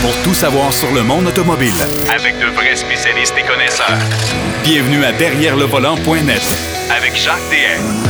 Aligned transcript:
pour 0.00 0.14
tout 0.22 0.34
savoir 0.34 0.72
sur 0.72 0.92
le 0.92 1.02
monde 1.02 1.26
automobile. 1.26 1.72
Avec 2.14 2.38
de 2.38 2.46
vrais 2.46 2.76
spécialistes 2.76 3.34
et 3.38 3.42
connaisseurs. 3.42 3.98
Bienvenue 4.62 5.04
à 5.04 5.12
Derrière 5.12 5.56
le 5.56 5.64
volant.net 5.64 6.42
Avec 6.90 7.16
Jacques 7.16 7.36
DM. 7.50 8.08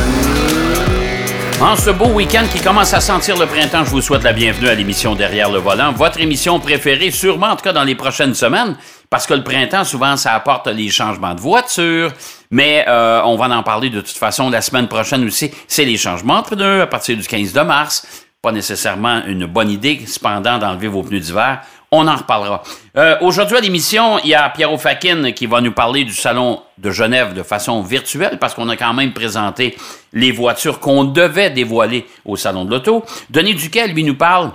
En 1.61 1.75
ce 1.75 1.89
beau 1.89 2.07
week-end 2.07 2.45
qui 2.53 2.61
commence 2.61 2.93
à 2.93 3.01
sentir 3.01 3.37
le 3.37 3.45
printemps, 3.45 3.83
je 3.83 3.89
vous 3.89 4.01
souhaite 4.01 4.23
la 4.23 4.31
bienvenue 4.31 4.69
à 4.69 4.75
l'émission 4.75 5.15
Derrière 5.15 5.51
le 5.51 5.59
volant, 5.59 5.91
votre 5.91 6.21
émission 6.21 6.59
préférée, 6.59 7.11
sûrement 7.11 7.47
en 7.47 7.55
tout 7.55 7.63
cas 7.63 7.73
dans 7.73 7.83
les 7.83 7.95
prochaines 7.95 8.33
semaines, 8.33 8.77
parce 9.09 9.25
que 9.27 9.33
le 9.33 9.43
printemps, 9.43 9.83
souvent, 9.83 10.15
ça 10.15 10.33
apporte 10.33 10.67
les 10.67 10.89
changements 10.89 11.35
de 11.35 11.41
voiture, 11.41 12.13
mais 12.49 12.85
euh, 12.87 13.21
on 13.25 13.35
va 13.35 13.49
en 13.49 13.63
parler 13.63 13.89
de 13.89 13.99
toute 13.99 14.17
façon 14.17 14.49
la 14.49 14.61
semaine 14.61 14.87
prochaine 14.87 15.25
aussi. 15.25 15.51
C'est 15.67 15.85
les 15.85 15.97
changements 15.97 16.41
de 16.41 16.47
pneus 16.47 16.81
à 16.81 16.87
partir 16.87 17.17
du 17.17 17.27
15 17.27 17.51
de 17.51 17.61
mars. 17.61 18.25
Pas 18.41 18.53
nécessairement 18.53 19.25
une 19.25 19.45
bonne 19.45 19.69
idée, 19.69 19.99
cependant, 20.07 20.59
d'enlever 20.59 20.87
vos 20.87 21.03
pneus 21.03 21.19
d'hiver. 21.19 21.59
On 21.91 22.07
en 22.07 22.15
reparlera. 22.15 22.61
Euh, 22.97 23.15
Aujourd'hui 23.21 23.57
à 23.57 23.61
l'émission, 23.61 24.19
il 24.19 24.29
y 24.29 24.35
a 24.35 24.47
Pierrot 24.49 24.77
Fakin 24.77 25.31
qui 25.31 25.47
va 25.47 25.59
nous 25.59 25.71
parler 25.71 26.03
du 26.03 26.13
Salon 26.13 26.61
de 26.77 26.91
Genève 26.91 27.33
de 27.33 27.41
façon 27.41 27.81
virtuelle 27.81 28.37
parce 28.39 28.53
qu'on 28.53 28.69
a 28.69 28.75
quand 28.75 28.93
même 28.93 29.11
présenté 29.11 29.75
les 30.13 30.31
voitures 30.31 30.79
qu'on 30.79 31.03
devait 31.03 31.49
dévoiler 31.49 32.05
au 32.25 32.35
Salon 32.35 32.65
de 32.65 32.71
l'Auto. 32.71 33.03
Denis 33.31 33.55
Duquet, 33.55 33.87
lui, 33.87 34.03
nous 34.03 34.15
parle 34.15 34.51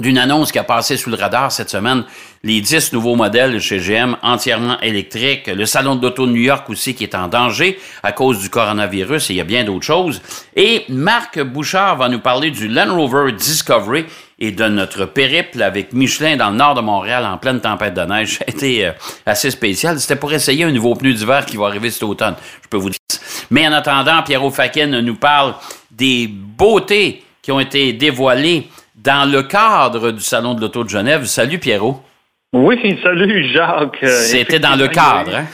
d'une 0.00 0.18
annonce 0.18 0.52
qui 0.52 0.58
a 0.58 0.64
passé 0.64 0.96
sous 0.96 1.10
le 1.10 1.16
radar 1.16 1.50
cette 1.52 1.70
semaine, 1.70 2.04
les 2.42 2.60
10 2.60 2.92
nouveaux 2.92 3.16
modèles 3.16 3.60
chez 3.60 3.78
GM 3.78 4.16
entièrement 4.22 4.80
électriques, 4.80 5.48
le 5.48 5.66
salon 5.66 5.96
de 5.96 6.02
l'auto 6.02 6.26
de 6.26 6.32
New 6.32 6.40
York 6.40 6.68
aussi 6.70 6.94
qui 6.94 7.04
est 7.04 7.14
en 7.14 7.28
danger 7.28 7.78
à 8.02 8.12
cause 8.12 8.38
du 8.38 8.48
coronavirus 8.50 9.30
et 9.30 9.32
il 9.34 9.36
y 9.36 9.40
a 9.40 9.44
bien 9.44 9.64
d'autres 9.64 9.86
choses. 9.86 10.22
Et 10.54 10.84
Marc 10.88 11.40
Bouchard 11.40 11.96
va 11.96 12.08
nous 12.08 12.20
parler 12.20 12.50
du 12.50 12.68
Land 12.68 12.94
Rover 12.94 13.32
Discovery 13.32 14.04
et 14.38 14.52
de 14.52 14.64
notre 14.68 15.04
périple 15.04 15.62
avec 15.62 15.92
Michelin 15.92 16.36
dans 16.36 16.50
le 16.50 16.56
nord 16.56 16.74
de 16.74 16.80
Montréal 16.80 17.24
en 17.26 17.38
pleine 17.38 17.60
tempête 17.60 17.94
de 17.94 18.02
neige. 18.02 18.38
A 18.46 18.50
été 18.50 18.86
euh, 18.86 18.92
assez 19.26 19.50
spécial. 19.50 19.98
C'était 19.98 20.16
pour 20.16 20.32
essayer 20.32 20.64
un 20.64 20.70
nouveau 20.70 20.94
pneu 20.94 21.12
d'hiver 21.12 21.44
qui 21.44 21.56
va 21.56 21.66
arriver 21.66 21.90
cet 21.90 22.04
automne, 22.04 22.34
je 22.62 22.68
peux 22.68 22.76
vous 22.76 22.90
dire. 22.90 22.98
Mais 23.50 23.66
en 23.66 23.72
attendant, 23.72 24.22
Pierrot 24.22 24.50
Fakin 24.50 25.02
nous 25.02 25.16
parle 25.16 25.54
des 25.90 26.28
beautés 26.28 27.24
qui 27.42 27.50
ont 27.50 27.60
été 27.60 27.92
dévoilées 27.92 28.68
dans 28.94 29.30
le 29.30 29.42
cadre 29.42 30.10
du 30.10 30.20
Salon 30.20 30.54
de 30.54 30.60
l'Auto 30.60 30.84
de 30.84 30.88
Genève. 30.88 31.24
Salut 31.24 31.58
Pierrot. 31.58 32.02
Oui, 32.54 32.98
salut 33.02 33.44
Jacques. 33.52 33.98
C'était 34.06 34.58
dans 34.58 34.74
le 34.74 34.88
cadre, 34.88 35.36
hein? 35.36 35.44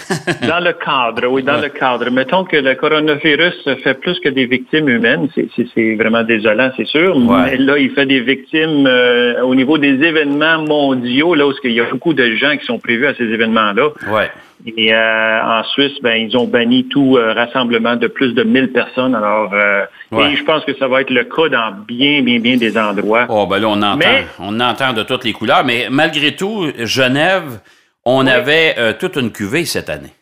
dans 0.49 0.61
le 0.61 0.75
cadre, 0.75 1.27
oui, 1.27 1.43
dans 1.43 1.61
le 1.61 1.69
cadre. 1.69 2.09
Mettons 2.09 2.45
que 2.45 2.57
le 2.57 2.77
coronavirus 2.77 3.69
fait 3.83 3.95
plus 3.95 4.21
que 4.21 4.29
des 4.29 4.47
victimes 4.47 4.89
humaines. 4.89 5.29
C'est 5.35 5.97
vraiment 5.97 6.23
désolant, 6.23 6.71
c'est 6.77 6.87
sûr. 6.87 7.19
Mais 7.19 7.57
là, 7.57 7.79
il 7.79 7.91
fait 7.91 8.07
des 8.07 8.21
victimes 8.21 8.87
euh, 8.87 9.43
au 9.43 9.57
niveau 9.57 9.77
des 9.77 10.05
événements 10.05 10.63
mondiaux, 10.63 11.35
là 11.35 11.49
où 11.49 11.53
il 11.65 11.73
y 11.73 11.81
a 11.81 11.91
beaucoup 11.91 12.15
de 12.15 12.37
gens 12.37 12.57
qui 12.57 12.65
sont 12.65 12.79
prévus 12.79 13.09
à 13.09 13.15
ces 13.17 13.25
événements-là. 13.25 13.89
Ouais. 14.13 14.31
Et 14.67 14.95
euh, 14.95 15.43
en 15.43 15.63
Suisse, 15.65 15.93
ben, 16.03 16.15
ils 16.15 16.35
ont 16.39 16.47
banni 16.47 16.87
tout 16.89 17.17
euh, 17.17 17.35
rassemblement 17.35 17.97
de 17.97 18.07
plus 18.07 18.33
de 18.33 18.43
1000 18.45 18.73
personnes. 18.73 19.15
Alors, 19.15 19.53
euh, 19.53 19.85
et 20.13 20.37
je 20.37 20.45
pense 20.45 20.65
que 20.65 20.75
ça 20.77 20.89
va 20.89 21.03
être 21.03 21.11
le 21.11 21.25
cas 21.25 21.49
dans 21.51 21.73
bien, 21.87 22.23
bien, 22.23 22.41
bien 22.41 22.57
des 22.57 22.79
endroits. 22.79 23.27
Oh, 23.29 23.47
ben 23.47 23.59
là, 23.59 23.69
on 23.69 23.83
entend, 23.83 24.09
on 24.39 24.59
entend 24.61 24.95
de 24.95 25.03
toutes 25.03 25.25
les 25.25 25.33
couleurs. 25.33 25.65
Mais 25.65 25.89
malgré 25.91 26.35
tout, 26.35 26.67
Genève, 26.79 27.61
on 28.07 28.27
avait 28.27 28.97
toute 28.99 29.17
une 29.17 29.33
cuvée 29.33 29.67
cette 29.67 29.91
année. 29.91 30.13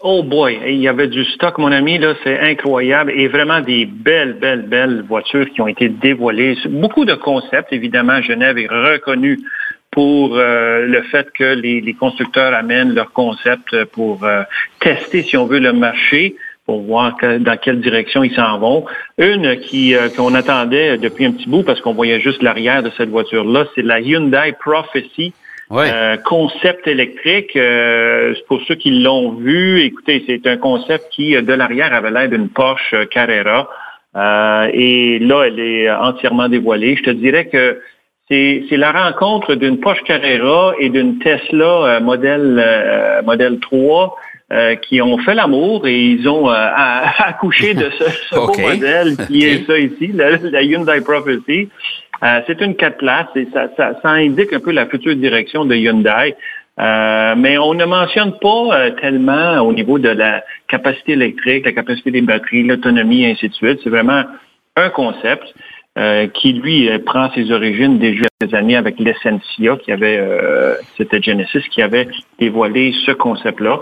Oh 0.00 0.22
boy, 0.22 0.60
il 0.66 0.76
y 0.76 0.88
avait 0.88 1.08
du 1.08 1.24
stock, 1.24 1.56
mon 1.56 1.72
ami, 1.72 1.98
là, 1.98 2.14
c'est 2.22 2.38
incroyable. 2.38 3.12
Et 3.16 3.28
vraiment 3.28 3.60
des 3.60 3.86
belles, 3.86 4.34
belles, 4.34 4.66
belles 4.68 5.02
voitures 5.08 5.48
qui 5.50 5.62
ont 5.62 5.68
été 5.68 5.88
dévoilées. 5.88 6.56
Beaucoup 6.68 7.06
de 7.06 7.14
concepts, 7.14 7.72
évidemment. 7.72 8.20
Genève 8.20 8.58
est 8.58 8.68
reconnue 8.68 9.38
pour 9.96 10.36
euh, 10.36 10.84
le 10.86 11.00
fait 11.04 11.26
que 11.32 11.54
les, 11.54 11.94
constructeurs 11.94 12.52
amènent 12.52 12.94
leurs 12.94 13.12
concepts 13.12 13.84
pour 13.92 14.24
euh, 14.24 14.42
tester, 14.78 15.22
si 15.22 15.38
on 15.38 15.46
veut, 15.46 15.58
le 15.58 15.72
marché 15.72 16.36
pour 16.66 16.82
voir 16.82 17.16
dans 17.40 17.56
quelle 17.56 17.80
direction 17.80 18.22
ils 18.22 18.34
s'en 18.34 18.58
vont. 18.58 18.84
Une 19.16 19.56
qui 19.56 19.94
euh, 19.94 20.10
qu'on 20.14 20.34
attendait 20.34 20.98
depuis 20.98 21.24
un 21.24 21.32
petit 21.32 21.48
bout 21.48 21.62
parce 21.62 21.80
qu'on 21.80 21.94
voyait 21.94 22.20
juste 22.20 22.42
l'arrière 22.42 22.82
de 22.82 22.90
cette 22.98 23.08
voiture-là, 23.08 23.64
c'est 23.74 23.80
la 23.80 24.00
Hyundai 24.00 24.52
Prophecy. 24.60 25.32
concept 26.26 26.86
électrique, 26.86 27.58
pour 28.48 28.60
ceux 28.68 28.74
qui 28.74 29.00
l'ont 29.00 29.32
vu, 29.32 29.80
écoutez, 29.80 30.22
c'est 30.26 30.46
un 30.46 30.58
concept 30.58 31.06
qui, 31.10 31.40
de 31.40 31.52
l'arrière, 31.54 31.94
avait 31.94 32.10
l'air 32.10 32.28
d'une 32.28 32.50
Porsche 32.50 32.94
Carrera. 33.08 33.70
et 34.74 35.18
là, 35.20 35.44
elle 35.46 35.58
est 35.58 35.90
entièrement 35.90 36.50
dévoilée. 36.50 36.96
Je 36.96 37.04
te 37.04 37.10
dirais 37.10 37.46
que 37.46 37.80
c'est 38.28 38.76
la 38.76 38.90
rencontre 38.90 39.54
d'une 39.54 39.78
Porsche 39.78 40.02
Carrera 40.02 40.74
et 40.80 40.88
d'une 40.88 41.18
Tesla 41.18 41.64
euh, 41.64 42.00
modèle, 42.00 42.60
euh, 42.64 43.22
modèle 43.22 43.60
3 43.60 44.16
euh, 44.52 44.74
qui 44.76 45.00
ont 45.00 45.18
fait 45.18 45.34
l'amour 45.34 45.86
et 45.86 45.96
ils 45.96 46.28
ont 46.28 46.48
accouché 47.18 47.74
de 47.74 47.88
ce, 47.90 48.34
beau 48.34 48.52
modèle 48.58 49.16
qui 49.28 49.44
est 49.44 49.64
ça 49.66 49.78
ici, 49.78 50.10
la, 50.12 50.62
Hyundai 50.62 51.00
Prophecy. 51.02 51.68
c'est 52.46 52.60
une 52.60 52.74
4 52.74 52.96
places 52.98 53.26
et 53.36 53.46
ça, 53.52 53.68
ça, 53.76 53.92
ça, 54.02 54.10
indique 54.10 54.52
un 54.52 54.60
peu 54.60 54.72
la 54.72 54.86
future 54.86 55.14
direction 55.14 55.64
de 55.64 55.76
Hyundai. 55.76 56.34
mais 56.78 57.58
on 57.58 57.74
ne 57.74 57.84
mentionne 57.84 58.32
pas 58.40 58.90
tellement 59.00 59.60
au 59.60 59.72
niveau 59.72 60.00
de 60.00 60.08
la 60.08 60.42
capacité 60.66 61.12
électrique, 61.12 61.64
la 61.64 61.72
capacité 61.72 62.10
des 62.10 62.22
batteries, 62.22 62.64
l'autonomie 62.64 63.22
et 63.22 63.30
ainsi 63.30 63.48
de 63.48 63.54
suite. 63.54 63.80
C'est 63.84 63.90
vraiment 63.90 64.24
un 64.76 64.90
concept. 64.90 65.44
Euh, 65.98 66.26
qui 66.26 66.52
lui 66.52 66.90
euh, 66.90 66.98
prend 66.98 67.30
ses 67.32 67.50
origines 67.50 67.98
déjà 67.98 68.26
des 68.42 68.54
années 68.54 68.76
avec 68.76 69.00
l'Essentia, 69.00 69.78
qui 69.78 69.90
avait, 69.90 70.18
euh, 70.18 70.74
c'était 70.98 71.22
Genesis, 71.22 71.62
qui 71.70 71.80
avait 71.80 72.06
dévoilé 72.38 72.94
ce 73.06 73.12
concept-là. 73.12 73.80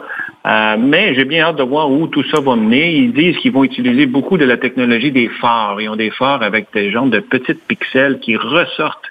mais 0.79 1.13
j'ai 1.17 1.25
bien 1.25 1.47
hâte 1.47 1.57
de 1.57 1.65
voir 1.65 1.91
où 1.91 2.07
tout 2.07 2.23
ça 2.31 2.41
va 2.41 2.55
mener. 2.55 2.95
Ils 2.95 3.13
disent 3.13 3.37
qu'ils 3.39 3.51
vont 3.51 3.65
utiliser 3.65 4.07
beaucoup 4.07 4.39
de 4.39 4.45
la 4.45 4.57
technologie 4.57 5.11
des 5.11 5.29
phares. 5.29 5.81
Ils 5.81 5.89
ont 5.89 5.97
des 5.97 6.13
phares 6.13 6.45
avec 6.45 6.69
des 6.73 6.93
genres 6.93 7.07
de 7.07 7.19
petites 7.19 7.67
pixels 7.67 8.21
qui 8.21 8.37
ressortent 8.37 9.11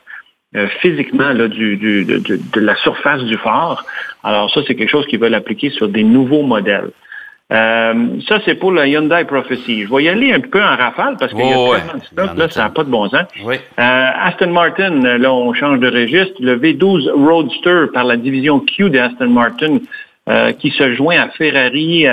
physiquement 0.82 1.34
là, 1.34 1.50
du, 1.50 1.76
du, 1.76 2.06
de, 2.06 2.60
la 2.62 2.76
surface 2.76 3.24
du 3.24 3.36
phare. 3.38 3.84
Alors 4.24 4.50
ça, 4.54 4.62
c'est 4.66 4.76
quelque 4.76 4.92
chose 4.92 5.08
qu'ils 5.08 5.20
veulent 5.20 5.34
appliquer 5.34 5.72
sur 5.72 5.90
des 5.90 6.04
nouveaux 6.04 6.44
modèles. 6.44 6.92
Euh, 7.52 8.20
ça, 8.28 8.40
c'est 8.46 8.56
pour 8.56 8.72
la 8.72 8.88
Hyundai 8.88 9.26
Prophecy. 9.26 9.84
Je 9.84 9.94
vais 9.94 10.04
y 10.04 10.10
aller 10.10 10.32
un 10.34 10.40
peu 10.40 10.62
en 10.62 10.76
rafale 10.76 11.18
parce 11.20 11.34
qu'il 11.34 11.46
y 11.46 11.52
a 11.52 11.56
tellement 11.56 11.94
de 12.00 12.04
stock, 12.04 12.38
là, 12.38 12.50
ça 12.50 12.64
n'a 12.64 12.70
pas 12.70 12.84
de 12.84 12.90
bon 12.90 13.10
sens. 13.10 13.28
Euh, 13.46 13.52
Aston 13.78 14.52
Martin, 14.52 15.18
là, 15.18 15.32
on 15.32 15.54
change 15.54 15.80
de 15.80 15.92
registre. 15.92 16.36
Le 16.40 16.58
V12 16.58 17.12
Roadster 17.12 17.92
par 17.94 18.06
la 18.06 18.18
division 18.18 18.60
Q 18.60 18.90
d'Aston 18.90 19.30
Martin 19.30 19.80
euh, 20.30 20.54
qui 20.54 20.72
se 20.72 20.94
joint 20.94 21.18
à 21.18 21.30
Ferrari, 21.30 22.06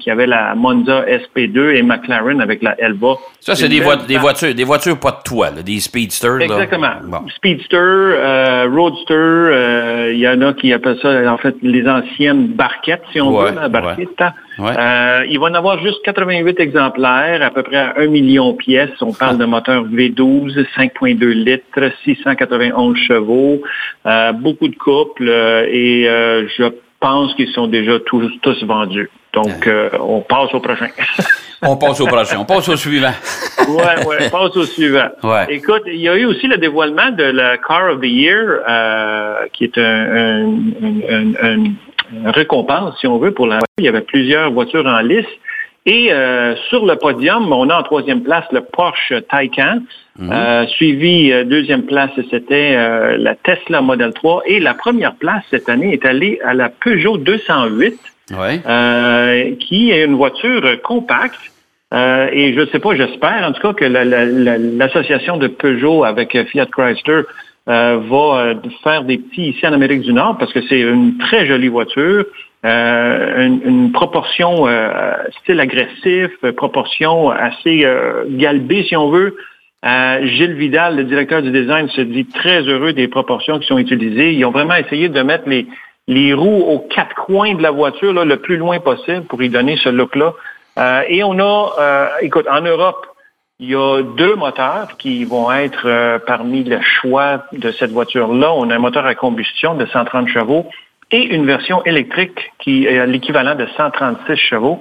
qui 0.00 0.10
avait 0.10 0.26
la 0.26 0.54
Monza 0.54 1.04
SP2 1.04 1.76
et 1.76 1.82
McLaren 1.82 2.40
avec 2.40 2.62
la 2.62 2.74
Elva. 2.80 3.16
Ça, 3.40 3.54
c'est 3.54 3.68
des, 3.68 3.80
des, 4.06 4.18
voitures, 4.18 4.54
des 4.54 4.64
voitures 4.64 4.98
pas 4.98 5.10
de 5.10 5.22
toit, 5.24 5.50
des 5.50 5.80
speedsters. 5.80 6.40
Exactement. 6.40 7.26
Speedster, 7.36 8.66
Roadster, 8.70 10.12
il 10.12 10.18
y 10.18 10.28
en 10.28 10.40
a 10.42 10.52
qui 10.54 10.72
appellent 10.72 10.98
ça, 11.02 11.32
en 11.32 11.38
fait, 11.38 11.56
les 11.62 11.86
anciennes 11.88 12.48
barquettes, 12.48 13.02
si 13.12 13.20
on 13.20 13.38
veut, 13.38 13.54
la 13.54 13.68
barquette. 13.68 14.22
Euh, 14.60 15.24
il 15.28 15.38
va 15.38 15.46
en 15.46 15.54
avoir 15.54 15.80
juste 15.80 16.02
88 16.04 16.58
exemplaires, 16.58 17.42
à 17.42 17.50
peu 17.50 17.62
près 17.62 17.76
à 17.76 17.94
1 17.98 18.08
million 18.08 18.52
de 18.52 18.56
pièces. 18.56 18.90
On 19.00 19.12
parle 19.12 19.38
de 19.38 19.44
moteur 19.44 19.84
V12, 19.84 20.66
5.2 20.76 21.26
litres, 21.26 21.92
691 22.04 22.96
chevaux, 22.96 23.62
euh, 24.06 24.32
beaucoup 24.32 24.68
de 24.68 24.74
couples 24.74 25.28
euh, 25.28 25.66
et 25.70 26.04
je 26.56 26.64
pense 27.00 27.34
qu'ils 27.34 27.52
sont 27.52 27.66
déjà 27.66 27.98
tous, 28.00 28.30
tous 28.42 28.62
vendus. 28.64 29.10
Donc, 29.32 29.68
on 30.00 30.20
passe 30.20 30.52
au 30.54 30.60
prochain. 30.60 30.88
on 31.62 31.76
passe 31.76 32.00
au 32.00 32.06
prochain. 32.06 32.38
On 32.38 32.44
passe 32.44 32.68
au 32.68 32.76
suivant. 32.76 33.12
ouais, 33.68 34.06
ouais, 34.06 34.16
on 34.26 34.30
passe 34.30 34.56
au 34.56 34.64
suivant. 34.64 35.08
Écoute, 35.48 35.82
il 35.86 36.00
y 36.00 36.08
a 36.08 36.16
eu 36.16 36.24
aussi 36.24 36.46
le 36.46 36.56
dévoilement 36.56 37.10
de 37.10 37.24
la 37.24 37.58
Car 37.58 37.92
of 37.92 38.00
the 38.00 38.06
Year, 38.06 38.60
qui 39.52 39.64
est 39.64 39.78
un, 39.78 40.54
un 42.24 42.30
récompense, 42.30 42.98
si 43.00 43.06
on 43.06 43.18
veut, 43.18 43.32
pour 43.32 43.46
la 43.46 43.60
Il 43.78 43.84
y 43.84 43.88
avait 43.88 44.02
plusieurs 44.02 44.50
voitures 44.50 44.86
en 44.86 45.00
lice. 45.00 45.26
Et 45.86 46.12
euh, 46.12 46.54
sur 46.68 46.84
le 46.84 46.96
podium, 46.96 47.50
on 47.52 47.70
a 47.70 47.76
en 47.76 47.82
troisième 47.82 48.22
place 48.22 48.44
le 48.52 48.60
Porsche 48.60 49.14
Taycan, 49.30 49.80
mhm. 50.18 50.30
euh, 50.30 50.66
suivi 50.66 51.32
euh, 51.32 51.44
deuxième 51.44 51.84
place, 51.84 52.10
c'était 52.30 52.76
la 53.16 53.34
Tesla 53.36 53.80
Model 53.80 54.12
3. 54.12 54.42
Et 54.46 54.60
la 54.60 54.74
première 54.74 55.14
place 55.14 55.44
cette 55.50 55.68
année 55.68 55.92
est 55.92 56.04
allée 56.04 56.40
à 56.44 56.54
la 56.54 56.68
Peugeot 56.68 57.16
208, 57.16 57.98
qui 59.60 59.90
est 59.90 60.04
une 60.04 60.16
voiture 60.16 60.82
compacte. 60.82 61.40
et 61.92 62.52
je 62.52 62.60
ne 62.60 62.66
sais 62.66 62.80
pas, 62.80 62.94
j'espère 62.94 63.48
en 63.48 63.52
tout 63.52 63.62
cas 63.62 63.72
que 63.72 63.84
l'association 64.78 65.38
de 65.38 65.46
Peugeot 65.46 66.04
avec 66.04 66.36
Fiat 66.48 66.66
Chrysler 66.66 67.22
euh, 67.68 68.00
va 68.08 68.40
euh, 68.40 68.54
faire 68.82 69.04
des 69.04 69.18
petits 69.18 69.50
ici 69.50 69.66
en 69.66 69.74
Amérique 69.74 70.00
du 70.00 70.14
Nord 70.14 70.38
parce 70.38 70.54
que 70.54 70.60
c'est 70.68 70.80
une 70.80 71.18
très 71.18 71.46
jolie 71.46 71.68
voiture, 71.68 72.24
euh, 72.64 73.46
une, 73.64 73.92
proportion 73.92 74.66
style 75.42 75.60
agressif, 75.60 76.30
proportion 76.56 77.30
assez 77.30 77.86
galbée 78.28 78.84
si 78.84 78.96
on 78.96 79.10
veut. 79.10 79.36
Euh, 79.84 80.26
Gilles 80.26 80.54
Vidal, 80.54 80.96
le 80.96 81.04
directeur 81.04 81.40
du 81.40 81.52
design, 81.52 81.88
se 81.88 82.00
dit 82.00 82.26
très 82.26 82.62
heureux 82.62 82.92
des 82.92 83.06
proportions 83.06 83.58
qui 83.58 83.66
sont 83.66 83.78
utilisées. 83.78 84.32
Ils 84.32 84.44
ont 84.44 84.50
vraiment 84.50 84.74
essayé 84.74 85.08
de 85.08 85.22
mettre 85.22 85.48
les, 85.48 85.66
les 86.08 86.34
roues 86.34 86.64
aux 86.66 86.80
quatre 86.80 87.14
coins 87.14 87.54
de 87.54 87.62
la 87.62 87.70
voiture 87.70 88.12
là, 88.12 88.24
le 88.24 88.38
plus 88.38 88.56
loin 88.56 88.80
possible 88.80 89.22
pour 89.22 89.42
y 89.42 89.48
donner 89.48 89.76
ce 89.76 89.88
look-là. 89.88 90.32
Euh, 90.78 91.02
et 91.08 91.22
on 91.22 91.38
a, 91.38 91.74
euh, 91.78 92.08
écoute, 92.22 92.46
en 92.50 92.60
Europe, 92.60 93.06
il 93.60 93.70
y 93.70 93.74
a 93.74 94.02
deux 94.02 94.34
moteurs 94.34 94.96
qui 94.98 95.24
vont 95.24 95.50
être 95.52 95.86
euh, 95.86 96.18
parmi 96.24 96.64
le 96.64 96.80
choix 96.80 97.44
de 97.52 97.70
cette 97.72 97.90
voiture-là. 97.90 98.52
On 98.52 98.70
a 98.70 98.76
un 98.76 98.78
moteur 98.78 99.06
à 99.06 99.14
combustion 99.14 99.74
de 99.74 99.86
130 99.86 100.28
chevaux 100.28 100.66
et 101.10 101.34
une 101.34 101.46
version 101.46 101.84
électrique 101.84 102.52
qui 102.58 102.86
est 102.86 103.06
l'équivalent 103.06 103.54
de 103.54 103.66
136 103.76 104.36
chevaux. 104.36 104.80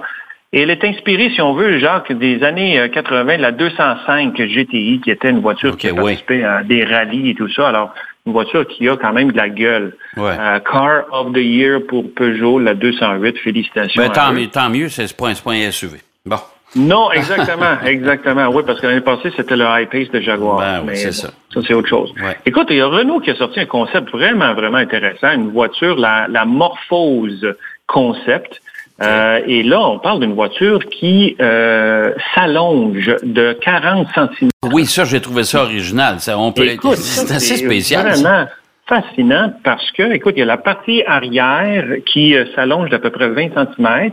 Et 0.53 0.61
elle 0.61 0.69
est 0.69 0.83
inspirée, 0.83 1.29
si 1.33 1.41
on 1.41 1.53
veut, 1.53 1.77
Jacques, 1.77 2.11
des 2.11 2.41
années 2.43 2.89
80, 2.93 3.33
euh, 3.33 3.37
la 3.37 3.51
205 3.51 4.33
GTI, 4.35 5.01
qui 5.03 5.11
était 5.11 5.29
une 5.29 5.41
voiture 5.41 5.75
qui 5.75 5.89
a 5.89 5.93
participé 5.93 6.43
à 6.43 6.63
des 6.63 6.85
rallyes 6.85 7.31
et 7.31 7.35
tout 7.35 7.49
ça. 7.49 7.67
Alors, 7.67 7.93
une 8.25 8.31
voiture 8.31 8.65
qui 8.65 8.87
a 8.87 8.95
quand 8.95 9.13
même 9.13 9.31
de 9.31 9.37
la 9.37 9.49
gueule. 9.49 9.95
Euh, 10.17 10.59
Car 10.59 11.03
of 11.11 11.33
the 11.33 11.37
Year 11.37 11.81
pour 11.87 12.05
Peugeot, 12.13 12.59
la 12.59 12.75
208. 12.75 13.37
Félicitations. 13.39 14.01
Ben, 14.01 14.11
tant, 14.11 14.31
mieux, 14.31 14.47
tant 14.47 14.69
mieux, 14.69 14.87
c'est 14.89 15.15
pas, 15.15 15.33
pas 15.33 15.51
un 15.51 15.71
SUV. 15.71 15.97
Bon. 16.25 16.37
Non, 16.77 17.11
exactement, 17.11 17.77
exactement. 17.85 18.47
Oui, 18.49 18.63
parce 18.65 18.79
que 18.79 18.87
l'année 18.87 19.01
passée, 19.01 19.31
c'était 19.35 19.55
le 19.55 19.65
high 19.65 19.89
pace 19.89 20.09
de 20.11 20.19
Jaguar. 20.19 20.59
Ben, 20.59 20.83
oui, 20.87 20.95
c'est 20.95 21.11
ça. 21.11 21.29
Ça, 21.53 21.59
c'est 21.65 21.73
autre 21.73 21.87
chose. 21.87 22.13
Ouais. 22.21 22.37
Écoute, 22.45 22.67
il 22.69 22.77
y 22.77 22.81
a 22.81 22.87
Renault 22.87 23.19
qui 23.19 23.31
a 23.31 23.35
sorti 23.35 23.59
un 23.59 23.65
concept 23.65 24.09
vraiment, 24.11 24.53
vraiment 24.53 24.77
intéressant, 24.77 25.31
une 25.31 25.51
voiture, 25.51 25.97
la, 25.97 26.27
la 26.27 26.45
Morphose 26.45 27.55
Concept. 27.87 28.61
Euh, 29.01 29.41
et 29.45 29.61
là, 29.61 29.79
on 29.79 29.99
parle 29.99 30.21
d'une 30.21 30.33
voiture 30.33 30.79
qui 30.89 31.35
euh, 31.39 32.13
s'allonge 32.33 33.15
de 33.21 33.53
40 33.61 34.07
cm. 34.13 34.49
Oui, 34.71 34.85
ça, 34.85 35.05
j'ai 35.05 35.21
trouvé 35.21 35.43
ça 35.43 35.63
original. 35.63 36.19
Ça, 36.19 36.37
on 36.37 36.51
peut, 36.51 36.65
Écoute, 36.65 36.97
c'est 36.97 37.31
assez 37.31 37.57
spécial. 37.57 38.07
Vraiment 38.07 38.47
fascinant 38.87 39.53
parce 39.63 39.91
que, 39.91 40.13
écoute, 40.13 40.33
il 40.37 40.39
y 40.39 40.43
a 40.43 40.45
la 40.45 40.57
partie 40.57 41.03
arrière 41.05 41.85
qui 42.05 42.35
euh, 42.35 42.45
s'allonge 42.55 42.89
d'à 42.89 42.99
peu 42.99 43.09
près 43.09 43.29
20 43.29 43.49
cm. 43.53 44.11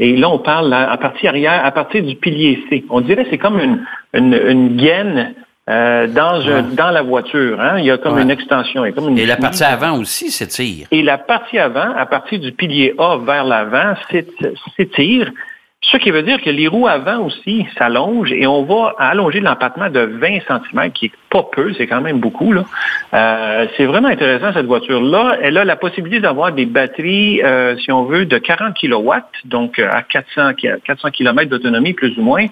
Et 0.00 0.16
là, 0.16 0.28
on 0.28 0.38
parle 0.38 0.72
à, 0.72 0.96
partie 0.96 1.28
arrière, 1.28 1.64
à 1.64 1.70
partir 1.70 2.02
du 2.02 2.16
pilier 2.16 2.62
C. 2.68 2.84
On 2.90 3.00
dirait 3.00 3.24
que 3.24 3.30
c'est 3.30 3.38
comme 3.38 3.60
une, 3.60 3.84
une, 4.12 4.34
une 4.46 4.76
gaine 4.76 5.34
euh, 5.70 6.06
dans, 6.08 6.46
un- 6.48 6.62
dans 6.62 6.90
la 6.90 7.02
voiture. 7.02 7.60
Hein? 7.60 7.78
Il 7.78 7.84
y 7.86 7.90
a 7.90 7.96
comme 7.98 8.14
Ouais. 8.16 8.22
une 8.22 8.30
extension. 8.30 8.84
il 8.84 8.88
y 8.88 8.92
a 8.92 8.94
comme 8.94 9.08
une 9.10 9.18
Et 9.18 9.24
la 9.26 9.36
partie 9.36 9.62
avant 9.64 9.96
aussi 9.98 10.30
s'étire. 10.30 10.88
et 10.90 11.02
la 11.02 11.16
partie 11.16 11.58
avant, 11.58 11.94
à 11.96 12.06
partir 12.06 12.40
du 12.40 12.52
pilier 12.52 12.92
A 12.98 13.18
vers 13.18 13.44
l'avant, 13.44 13.94
s'ét- 14.10 14.54
s'étire. 14.76 15.30
Ce 15.90 15.98
qui 15.98 16.10
veut 16.10 16.22
dire 16.22 16.40
que 16.40 16.50
les 16.50 16.66
roues 16.66 16.88
avant 16.88 17.18
aussi 17.18 17.66
s'allongent 17.78 18.32
et 18.32 18.46
on 18.46 18.62
va 18.64 18.94
allonger 18.98 19.40
l'empattement 19.40 19.90
de 19.90 20.00
20 20.00 20.38
cm, 20.48 20.90
qui 20.92 21.06
est 21.06 21.12
pas 21.30 21.44
peu, 21.52 21.72
c'est 21.74 21.86
quand 21.86 22.00
même 22.00 22.18
beaucoup. 22.20 22.52
là. 22.52 22.64
Euh, 23.12 23.66
c'est 23.76 23.84
vraiment 23.84 24.08
intéressant 24.08 24.52
cette 24.52 24.66
voiture-là. 24.66 25.36
Elle 25.42 25.58
a 25.58 25.64
la 25.64 25.76
possibilité 25.76 26.20
d'avoir 26.20 26.52
des 26.52 26.66
batteries, 26.66 27.42
euh, 27.44 27.76
si 27.76 27.92
on 27.92 28.04
veut, 28.04 28.24
de 28.24 28.38
40 28.38 28.74
kW, 28.74 29.12
donc 29.44 29.78
euh, 29.78 29.88
à 29.92 30.02
400, 30.02 30.54
ki- 30.54 30.68
400 30.84 31.10
km 31.10 31.50
d'autonomie 31.50 31.92
plus 31.92 32.16
ou 32.18 32.22
moins. 32.22 32.46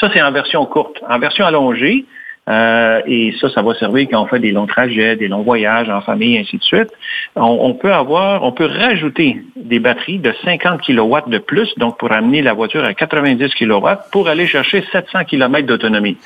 Ça, 0.00 0.08
c'est 0.12 0.22
en 0.22 0.32
version 0.32 0.64
courte. 0.66 0.96
En 1.08 1.18
version 1.18 1.44
allongée, 1.46 2.04
euh, 2.48 3.00
et 3.06 3.34
ça, 3.40 3.50
ça 3.50 3.62
va 3.62 3.74
servir 3.74 4.06
quand 4.10 4.22
on 4.22 4.26
fait 4.26 4.38
des 4.38 4.52
longs 4.52 4.66
trajets, 4.66 5.16
des 5.16 5.28
longs 5.28 5.42
voyages 5.42 5.88
en 5.90 6.00
famille, 6.00 6.38
ainsi 6.38 6.56
de 6.56 6.62
suite. 6.62 6.88
On, 7.36 7.58
on 7.60 7.74
peut 7.74 7.92
avoir, 7.92 8.42
on 8.42 8.52
peut 8.52 8.66
rajouter 8.66 9.42
des 9.56 9.78
batteries 9.80 10.18
de 10.18 10.32
50 10.44 10.80
kW 10.82 11.16
de 11.28 11.38
plus, 11.38 11.72
donc 11.76 11.98
pour 11.98 12.10
amener 12.12 12.40
la 12.42 12.54
voiture 12.54 12.84
à 12.84 12.94
90 12.94 13.54
kW, 13.54 13.86
pour 14.12 14.28
aller 14.28 14.46
chercher 14.46 14.82
700 14.92 15.24
km 15.24 15.66
d'autonomie. 15.66 16.16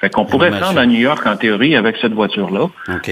Fait 0.00 0.10
qu'on 0.10 0.24
pourrait 0.26 0.52
se 0.52 0.62
rendre 0.64 0.78
à 0.78 0.86
New 0.86 1.00
York 1.00 1.26
en 1.26 1.36
théorie 1.36 1.74
avec 1.74 1.96
cette 1.96 2.12
voiture-là. 2.12 2.66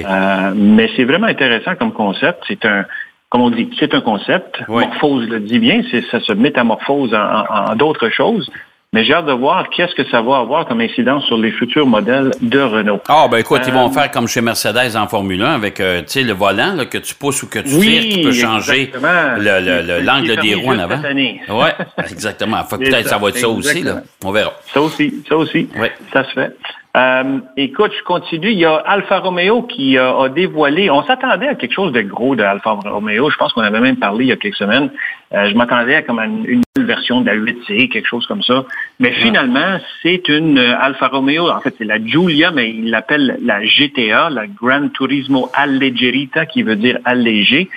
Euh, 0.09 0.53
mais 0.55 0.89
c'est 0.95 1.03
vraiment 1.05 1.27
intéressant 1.27 1.75
comme 1.75 1.93
concept. 1.93 2.45
C'est 2.47 2.65
un, 2.65 2.85
comme 3.29 3.41
on 3.41 3.51
dit, 3.51 3.69
c'est 3.81 3.93
un 3.93 4.01
concept. 4.01 4.61
Oui. 4.69 4.85
Morphose 4.85 5.29
le 5.29 5.41
dit 5.41 5.59
bien, 5.59 5.83
ça 6.13 6.21
se 6.21 6.33
métamorphose 6.33 7.13
en, 7.13 7.19
en- 7.19 7.73
en 7.73 7.75
d'autres 7.75 8.09
choses. 8.11 8.49
Mais 8.93 9.05
j'ai 9.05 9.13
hâte 9.13 9.27
de 9.27 9.33
voir 9.33 9.69
qu'est-ce 9.69 9.95
que 9.95 10.09
ça 10.11 10.23
va 10.23 10.39
avoir 10.39 10.67
comme 10.67 10.81
incidence 10.81 11.25
sur 11.27 11.37
les 11.37 11.51
futurs 11.51 11.87
modèles 11.87 12.31
de 12.41 12.61
Renault. 12.61 13.01
Ah, 13.09 13.27
ben 13.31 13.39
écoute, 13.39 13.61
ils 13.67 13.73
vont 13.73 13.89
Euh, 13.89 13.93
faire 13.93 14.11
comme 14.11 14.27
chez 14.29 14.41
Mercedes 14.41 14.97
en 14.97 15.07
Formule 15.09 15.43
1 15.43 15.55
avec, 15.55 15.81
euh, 15.81 16.01
tu 16.01 16.05
sais, 16.09 16.23
le 16.23 16.33
volant 16.33 16.73
là, 16.73 16.87
que 16.87 16.97
tu 16.99 17.15
pousses 17.15 17.43
ou 17.43 17.49
que 17.49 17.59
tu 17.59 17.75
Oui, 17.75 17.87
tires 17.87 18.03
qui 18.15 18.23
peut 18.23 18.33
changer 18.33 18.83
exactement. 18.85 19.37
le- 19.39 19.61
le- 19.61 19.83
le- 19.83 19.99
Qui- 19.99 20.05
l'angle 20.05 20.37
des 20.41 20.55
roues 20.55 20.71
en 20.73 20.79
avant. 20.79 21.01
Oui, 21.49 21.69
exactement. 22.11 22.63
Peut-être 22.65 23.03
ça, 23.05 23.11
ça 23.11 23.19
va 23.19 23.29
être 23.29 23.39
ça 23.39 23.49
aussi, 23.49 23.83
là. 23.83 24.03
On 24.25 24.31
verra. 24.31 24.53
Ça 24.73 24.81
aussi, 24.81 25.23
ça 25.29 25.37
aussi. 25.37 25.69
Oui. 25.79 25.89
Ça 26.13 26.25
se 26.25 26.31
fait. 26.33 26.57
Euh, 26.97 27.41
écoute, 27.59 27.93
je 27.99 28.03
continue. 28.05 28.53
Il 28.53 28.59
y 28.59 28.65
a 28.65 28.75
Alfa 28.75 29.19
Romeo 29.19 29.63
qui 29.63 29.99
euh, 29.99 30.19
a 30.19 30.29
dévoilé. 30.31 30.91
On 30.91 31.03
s'attendait 31.03 31.49
à 31.49 31.55
quelque 31.55 31.75
chose 31.75 31.93
de 31.93 32.01
gros 32.01 32.35
de 32.37 32.43
Alfa 32.43 32.71
Romeo. 32.71 33.29
Je 33.31 33.37
pense 33.37 33.53
qu'on 33.53 33.61
avait 33.61 33.81
même 33.81 33.97
parlé 33.97 34.25
il 34.25 34.29
y 34.29 34.33
a 34.33 34.37
quelques 34.37 34.57
semaines. 34.57 34.91
Euh, 35.35 35.51
je 35.51 35.55
m'attendais 35.55 35.97
à 35.97 36.03
comme 36.03 36.21
une, 36.21 36.47
une 36.47 36.63
nouvelle 36.75 36.89
version 36.89 37.21
de 37.21 37.27
la 37.27 37.37
8C, 37.37 37.91
quelque 37.91 38.07
chose 38.09 38.27
comme 38.27 38.43
ça. 38.43 38.65
Mais 38.99 39.13
finalement, 39.13 39.79
c'est 40.03 40.27
une 40.29 40.59
Alfa 40.59 41.09
Romeo. 41.09 41.51
En 41.51 41.61
fait, 41.61 41.75
c'est 41.77 41.85
la 41.85 42.03
Giulia, 42.03 42.51
mais 42.51 42.71
il 42.71 42.91
l'appelle 42.91 43.39
la 43.43 43.63
GTA, 43.63 44.31
la 44.31 44.47
Gran 44.47 44.89
Turismo 44.89 45.51
Alleggerita, 45.53 46.47
qui 46.47 46.63
veut 46.63 46.77
dire 46.77 46.99
allégé. 47.05 47.69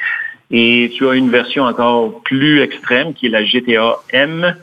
Et 0.50 0.92
tu 0.96 1.08
as 1.10 1.14
une 1.14 1.30
version 1.30 1.66
encore 1.66 2.22
plus 2.24 2.62
extrême 2.62 3.14
qui 3.14 3.26
est 3.26 3.30
la 3.30 3.44
GTA 3.44 3.98
M. 4.14 4.56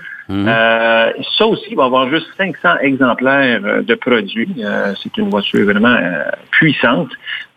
Euh, 0.49 1.13
ça 1.39 1.47
aussi 1.47 1.75
va 1.75 1.85
avoir 1.85 2.09
juste 2.11 2.27
500 2.37 2.79
exemplaires 2.81 3.61
euh, 3.65 3.83
de 3.83 3.95
produits. 3.95 4.49
Euh, 4.59 4.93
c'est 5.03 5.17
une 5.19 5.31
voiture 5.31 5.65
vraiment 5.65 5.95
euh, 5.95 6.25
puissante. 6.51 7.11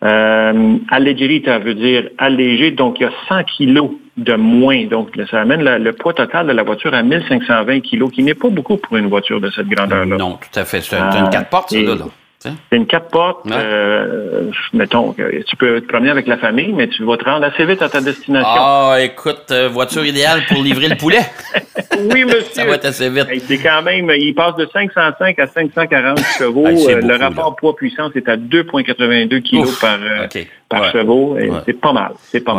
Euh, 0.04 0.76
Alleggerita 0.90 1.58
veut 1.58 1.74
dire 1.74 2.08
allégé, 2.18 2.70
donc 2.70 3.00
il 3.00 3.02
y 3.02 3.06
a 3.06 3.10
100 3.28 3.44
kilos 3.44 3.90
de 4.16 4.34
moins. 4.34 4.84
Donc 4.86 5.08
ça 5.30 5.40
amène 5.40 5.62
la- 5.62 5.78
le 5.78 5.92
poids 5.92 6.14
total 6.14 6.46
de 6.46 6.52
la 6.52 6.62
voiture 6.62 6.94
à 6.94 7.02
1520 7.02 7.80
kilos, 7.80 8.10
qui 8.12 8.22
n'est 8.22 8.34
pas 8.34 8.48
beaucoup 8.48 8.76
pour 8.76 8.96
une 8.96 9.08
voiture 9.08 9.40
de 9.40 9.50
cette 9.50 9.68
grandeur-là. 9.68 10.16
Non, 10.16 10.32
tout 10.40 10.58
à 10.58 10.64
fait. 10.64 10.80
C'est 10.80 10.96
un- 10.96 11.10
c'est 11.10 11.18
une 11.18 11.30
quatre 11.30 11.50
portes, 11.50 11.70
ça, 11.70 11.76
là. 11.94 12.04
C'est 12.42 12.76
une 12.76 12.86
quatre 12.86 13.08
portes. 13.10 13.44
Ouais. 13.44 13.52
euh, 13.54 14.50
mettons, 14.72 15.12
tu 15.46 15.56
peux 15.56 15.82
te 15.82 15.86
promener 15.88 16.08
avec 16.10 16.26
la 16.26 16.38
famille, 16.38 16.72
mais 16.72 16.88
tu 16.88 17.04
vas 17.04 17.18
te 17.18 17.24
rendre 17.24 17.44
assez 17.44 17.66
vite 17.66 17.82
à 17.82 17.90
ta 17.90 18.00
destination. 18.00 18.48
Ah, 18.50 18.96
écoute, 19.00 19.44
euh, 19.50 19.68
voiture 19.68 20.06
idéale 20.06 20.40
pour 20.48 20.62
livrer 20.62 20.88
le 20.88 20.96
poulet. 20.96 21.20
oui, 21.98 22.24
monsieur. 22.24 22.40
Ça 22.52 22.64
va 22.64 22.76
être 22.76 22.86
assez 22.86 23.10
vite. 23.10 23.26
Hey, 23.30 23.40
C'est 23.40 23.58
quand 23.58 23.82
même, 23.82 24.10
il 24.16 24.34
passe 24.34 24.56
de 24.56 24.66
505 24.72 25.38
à 25.38 25.46
540 25.48 26.18
chevaux. 26.38 26.66
Hey, 26.66 26.86
Euh, 26.90 27.00
le 27.02 27.16
rapport 27.16 27.54
poids-puissance 27.56 28.12
est 28.16 28.26
à 28.28 28.36
2,82 28.38 29.40
kilos 29.42 29.68
Ouf, 29.68 29.80
par, 29.82 29.98
euh, 30.00 30.26
par 30.70 30.80
Ouais. 30.82 30.90
chevaux. 30.92 31.34
Ouais. 31.34 31.50
C'est 31.66 31.78
pas 31.78 31.92
mal. 31.92 32.12
C'est 32.22 32.40
pas 32.40 32.54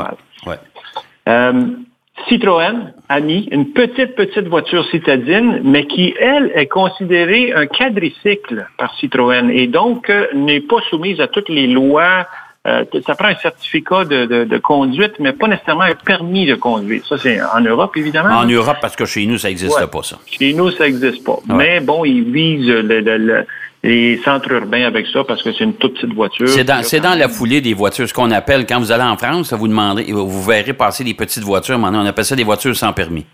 Ouais. 0.45 0.57
mal. 1.25 1.77
Citroën 2.27 2.93
a 3.09 3.19
mis 3.19 3.47
une 3.51 3.71
petite, 3.73 4.15
petite 4.15 4.47
voiture 4.47 4.85
citadine, 4.89 5.61
mais 5.63 5.85
qui, 5.85 6.13
elle, 6.19 6.51
est 6.55 6.67
considérée 6.67 7.53
un 7.53 7.65
quadricycle 7.67 8.67
par 8.77 8.93
Citroën 8.95 9.49
et 9.49 9.67
donc 9.67 10.09
euh, 10.09 10.27
n'est 10.33 10.61
pas 10.61 10.77
soumise 10.89 11.19
à 11.19 11.27
toutes 11.27 11.49
les 11.49 11.67
lois. 11.67 12.27
Euh, 12.67 12.83
ça 13.07 13.15
prend 13.15 13.27
un 13.29 13.35
certificat 13.35 14.05
de, 14.05 14.25
de- 14.25 14.43
de 14.43 14.57
conduite, 14.59 15.13
mais 15.19 15.33
pas 15.33 15.47
nécessairement 15.47 15.81
un 15.81 15.95
permis 15.95 16.45
de 16.45 16.53
conduire. 16.53 17.03
Ça, 17.07 17.17
c'est 17.17 17.39
en 17.41 17.59
Europe, 17.61 17.97
évidemment. 17.97 18.35
En 18.37 18.45
Europe, 18.45 18.77
parce 18.81 18.95
que 18.95 19.05
chez 19.05 19.25
nous, 19.25 19.39
ça 19.39 19.47
n'existe 19.47 19.75
Ouais. 19.79 19.87
pas, 19.87 20.03
ça. 20.03 20.17
Chez 20.27 20.53
nous, 20.53 20.69
ça 20.69 20.83
n'existe 20.85 21.23
pas. 21.25 21.39
Mais 21.47 21.79
bon, 21.79 22.05
ils 22.05 22.23
visent 22.23 22.67
le- 22.67 22.99
le- 23.01 23.17
le- 23.17 23.45
les 23.83 24.21
centres 24.23 24.51
urbains 24.51 24.83
avec 24.83 25.07
ça 25.07 25.23
parce 25.23 25.41
que 25.41 25.51
c'est 25.51 25.63
une 25.63 25.73
toute 25.73 25.95
petite 25.95 26.13
voiture. 26.13 26.47
C'est 26.47 26.63
dans, 26.63 26.83
c'est 26.83 26.99
dans 26.99 27.17
la 27.17 27.27
foulée 27.27 27.61
des 27.61 27.73
voitures, 27.73 28.07
ce 28.07 28.13
qu'on 28.13 28.31
appelle, 28.31 28.65
quand 28.65 28.79
vous 28.79 28.91
allez 28.91 29.03
en 29.03 29.17
France, 29.17 29.53
vous 29.53 29.67
demandez, 29.67 30.11
vous 30.11 30.43
verrez 30.43 30.73
passer 30.73 31.03
des 31.03 31.13
petites 31.13 31.43
voitures, 31.43 31.79
maintenant, 31.79 32.03
on 32.03 32.05
appelle 32.05 32.25
ça 32.25 32.35
des 32.35 32.43
voitures 32.43 32.75
sans 32.75 32.93
permis. 32.93 33.25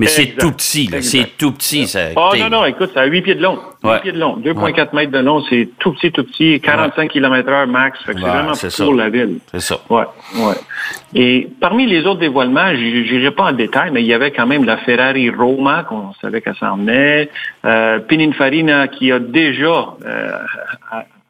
Mais 0.00 0.06
c'est 0.06 0.36
tout 0.36 0.52
petit. 0.52 0.88
C'est 1.02 1.36
tout 1.36 1.50
petit. 1.50 1.88
Ça, 1.88 2.12
écoutez, 2.12 2.40
non, 2.44 2.50
non, 2.50 2.64
écoute, 2.66 2.90
ça 2.94 3.00
a 3.00 3.06
8 3.06 3.20
pieds 3.22 3.34
de 3.34 3.42
long. 3.42 3.58
8 3.82 3.88
Ouais. 3.90 4.00
pieds 4.00 4.12
de 4.12 4.18
long. 4.20 4.36
2,4 4.36 4.94
mètres 4.94 5.10
de 5.10 5.18
long, 5.18 5.42
c'est 5.50 5.68
tout 5.80 5.92
petit, 5.92 6.12
tout 6.12 6.22
petit. 6.22 6.60
45 6.60 7.10
km 7.10 7.48
heure 7.48 7.66
max. 7.66 7.98
Fait 8.04 8.12
que 8.14 8.20
c'est 8.20 8.24
Ouais, 8.24 8.30
vraiment 8.30 8.52
pour 8.52 8.70
ça. 8.70 8.84
la 8.94 9.08
ville. 9.08 9.38
C'est 9.50 9.58
ça. 9.60 9.80
Ouais, 9.90 10.04
ouais. 10.36 10.54
Et 11.16 11.48
parmi 11.60 11.86
les 11.86 12.06
autres 12.06 12.20
dévoilements, 12.20 12.70
je 12.76 13.12
n'irai 13.12 13.32
pas 13.32 13.46
en 13.46 13.52
détail, 13.52 13.90
mais 13.92 14.02
il 14.02 14.06
y 14.06 14.14
avait 14.14 14.30
quand 14.30 14.46
même 14.46 14.64
la 14.64 14.76
Ferrari 14.76 15.30
Roma, 15.30 15.82
qu'on 15.88 16.12
savait 16.20 16.42
qu'elle 16.42 16.54
s'en 16.54 16.76
venait. 16.76 17.28
Euh, 17.64 17.98
Pininfarina, 17.98 18.86
qui 18.86 19.10
a 19.10 19.18
déjà 19.18 19.96
euh, 20.06 20.30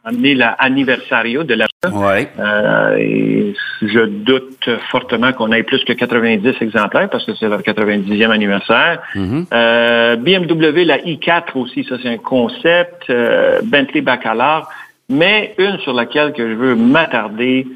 amené 0.04 0.34
l'anniversario 0.34 1.42
de 1.42 1.54
la 1.54 1.67
Ouais. 1.92 2.28
Euh, 2.38 2.96
et 2.96 3.54
je 3.82 4.06
doute 4.06 4.68
fortement 4.90 5.32
qu'on 5.32 5.52
ait 5.52 5.62
plus 5.62 5.84
que 5.84 5.92
90 5.92 6.54
exemplaires 6.60 7.08
parce 7.10 7.24
que 7.24 7.34
c'est 7.34 7.48
leur 7.48 7.62
90e 7.62 8.30
anniversaire. 8.30 9.00
Mhm. 9.14 9.46
Euh, 9.52 10.16
BMW, 10.16 10.84
la 10.84 10.98
i4 10.98 11.56
aussi, 11.56 11.84
ça 11.84 11.96
c'est 12.02 12.08
un 12.08 12.18
concept. 12.18 13.08
Euh, 13.10 13.60
Bentley 13.64 14.00
Bacalar. 14.00 14.68
Mais 15.10 15.54
une 15.56 15.78
sur 15.78 15.94
laquelle 15.94 16.32
que 16.34 16.46
je 16.46 16.54
veux 16.54 16.74
m'attarder, 16.74 17.66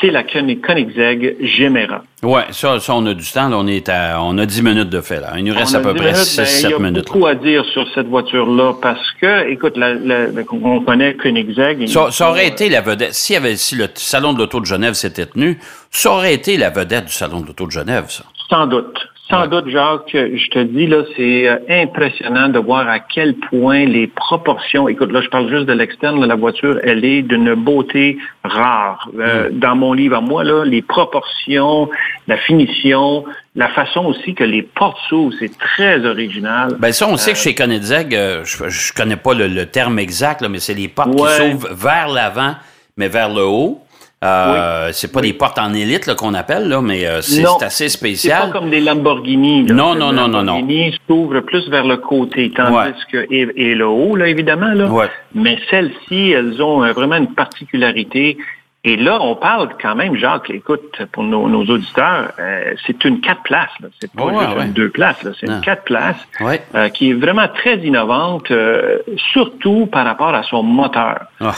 c'est 0.00 0.10
la 0.10 0.22
Koenigsegg 0.22 1.36
Gemera. 1.40 2.02
Oui, 2.22 2.42
ça, 2.50 2.78
ça, 2.80 2.94
on 2.94 3.06
a 3.06 3.14
du 3.14 3.24
temps. 3.30 3.48
Là, 3.48 3.56
on, 3.58 3.66
est 3.66 3.88
à, 3.88 4.22
on 4.22 4.36
a 4.38 4.46
10 4.46 4.62
minutes 4.62 4.90
de 4.90 5.00
fait. 5.00 5.20
Là. 5.20 5.32
Il 5.36 5.44
nous 5.44 5.54
reste 5.54 5.74
à 5.74 5.80
peu 5.80 5.94
près 5.94 6.12
6-7 6.12 6.70
ben, 6.70 6.78
minutes. 6.78 6.90
Il 6.90 6.96
y 6.96 6.98
a 6.98 7.02
beaucoup 7.02 7.26
à 7.26 7.34
dire 7.34 7.64
sur 7.66 7.86
cette 7.94 8.06
voiture-là 8.06 8.74
parce 8.80 9.10
que, 9.20 9.48
écoute, 9.50 9.76
la, 9.76 9.94
la, 9.94 10.26
on 10.50 10.80
connaît 10.80 11.14
Koenigsegg. 11.14 11.86
Ça, 11.88 12.10
ça 12.10 12.30
aurait 12.30 12.48
été 12.48 12.68
la 12.68 12.80
vedette. 12.80 13.14
Si, 13.14 13.34
avait, 13.36 13.56
si 13.56 13.76
le 13.76 13.88
Salon 13.94 14.32
de 14.32 14.38
l'Auto 14.38 14.60
de 14.60 14.66
Genève 14.66 14.94
s'était 14.94 15.26
tenu, 15.26 15.58
ça 15.90 16.12
aurait 16.12 16.34
été 16.34 16.56
la 16.56 16.70
vedette 16.70 17.06
du 17.06 17.12
Salon 17.12 17.40
de 17.40 17.48
l'Auto 17.48 17.66
de 17.66 17.72
Genève, 17.72 18.06
ça. 18.08 18.24
Sans 18.48 18.66
doute. 18.66 19.09
Sans 19.30 19.46
doute, 19.46 19.68
Jacques, 19.68 20.10
je 20.12 20.50
te 20.50 20.58
dis, 20.58 20.88
là, 20.88 21.02
c'est 21.16 21.48
euh, 21.48 21.56
impressionnant 21.68 22.48
de 22.48 22.58
voir 22.58 22.88
à 22.88 22.98
quel 22.98 23.34
point 23.34 23.84
les 23.84 24.08
proportions, 24.08 24.88
écoute, 24.88 25.12
là, 25.12 25.20
je 25.22 25.28
parle 25.28 25.48
juste 25.48 25.66
de 25.66 25.72
l'externe 25.72 26.20
de 26.20 26.26
la 26.26 26.34
voiture, 26.34 26.80
elle 26.82 27.04
est 27.04 27.22
d'une 27.22 27.54
beauté 27.54 28.18
rare. 28.42 29.08
Euh, 29.18 29.48
dans 29.52 29.76
mon 29.76 29.92
livre 29.92 30.16
à 30.16 30.20
moi, 30.20 30.42
là, 30.42 30.64
les 30.64 30.82
proportions, 30.82 31.88
la 32.26 32.36
finition, 32.38 33.24
la 33.54 33.68
façon 33.68 34.06
aussi 34.06 34.34
que 34.34 34.42
les 34.44 34.62
portes 34.62 34.98
s'ouvrent, 35.08 35.34
c'est 35.38 35.56
très 35.58 36.04
original. 36.04 36.74
Ben 36.80 36.90
ça, 36.92 37.06
on 37.08 37.16
sait 37.16 37.32
que 37.32 37.38
chez 37.38 37.54
Koenigsegg, 37.54 38.14
euh, 38.14 38.42
je, 38.44 38.68
je 38.68 38.92
connais 38.92 39.16
pas 39.16 39.34
le, 39.34 39.46
le 39.46 39.66
terme 39.66 39.98
exact, 40.00 40.40
là, 40.40 40.48
mais 40.48 40.58
c'est 40.58 40.74
les 40.74 40.88
portes 40.88 41.08
Ouais. 41.10 41.28
qui 41.28 41.50
s'ouvrent 41.52 41.72
vers 41.74 42.08
l'avant, 42.08 42.54
mais 42.96 43.06
vers 43.08 43.28
le 43.28 43.44
haut. 43.44 43.80
Euh, 44.22 44.90
C'est 44.92 45.10
pas 45.12 45.22
des 45.22 45.32
portes 45.32 45.58
en 45.58 45.72
élite 45.72 46.14
qu'on 46.14 46.34
appelle, 46.34 46.68
là, 46.68 46.82
mais 46.82 47.06
euh, 47.06 47.22
c'est 47.22 47.42
c'est 47.42 47.64
assez 47.64 47.88
C'est 47.88 47.96
spécial. 47.96 48.50
pas 48.52 48.58
comme 48.58 48.68
des 48.68 48.80
Lamborghini. 48.80 49.66
là. 49.66 49.74
Non, 49.74 49.94
non, 49.94 50.12
non, 50.12 50.28
non, 50.28 50.42
non. 50.42 50.56
Lamborghini 50.56 50.94
s'ouvrent 51.08 51.40
plus 51.40 51.66
vers 51.70 51.86
le 51.86 51.96
côté, 51.96 52.50
tandis 52.54 52.76
Ouais. 52.76 52.92
que, 53.10 53.26
et, 53.30 53.48
et 53.56 53.74
le 53.74 53.86
haut, 53.86 54.16
là, 54.16 54.28
évidemment, 54.28 54.72
là. 54.74 54.86
Ouais. 54.88 55.08
Mais 55.34 55.58
celles-ci, 55.70 56.32
elles 56.32 56.60
ont 56.62 56.84
euh, 56.84 56.92
vraiment 56.92 57.16
une 57.16 57.32
particularité. 57.34 58.36
Et 58.84 58.96
là, 58.96 59.18
on 59.22 59.36
parle 59.36 59.70
quand 59.80 59.94
même, 59.94 60.16
Jacques, 60.16 60.50
écoute, 60.50 60.96
pour 61.12 61.22
nos, 61.22 61.48
nos 61.48 61.64
auditeurs, 61.64 62.32
euh, 62.38 62.74
c'est 62.86 63.02
une 63.04 63.20
quatre 63.20 63.42
places. 63.42 63.68
C'est 64.00 64.12
pas 64.12 64.28
juste 64.38 64.56
ouais. 64.56 64.64
une 64.66 64.72
deux 64.72 64.90
places. 64.90 65.26
C'est 65.38 65.46
une 65.46 65.60
quatre 65.62 65.84
places 65.84 66.16
Ouais. 66.40 66.62
euh, 66.74 66.88
qui 66.90 67.10
est 67.10 67.14
vraiment 67.14 67.48
très 67.48 67.76
innovante, 67.78 68.50
euh, 68.50 68.98
surtout 69.32 69.86
par 69.86 70.04
rapport 70.06 70.34
à 70.34 70.42
son 70.44 70.62
moteur. 70.62 71.20
Ah. 71.40 71.52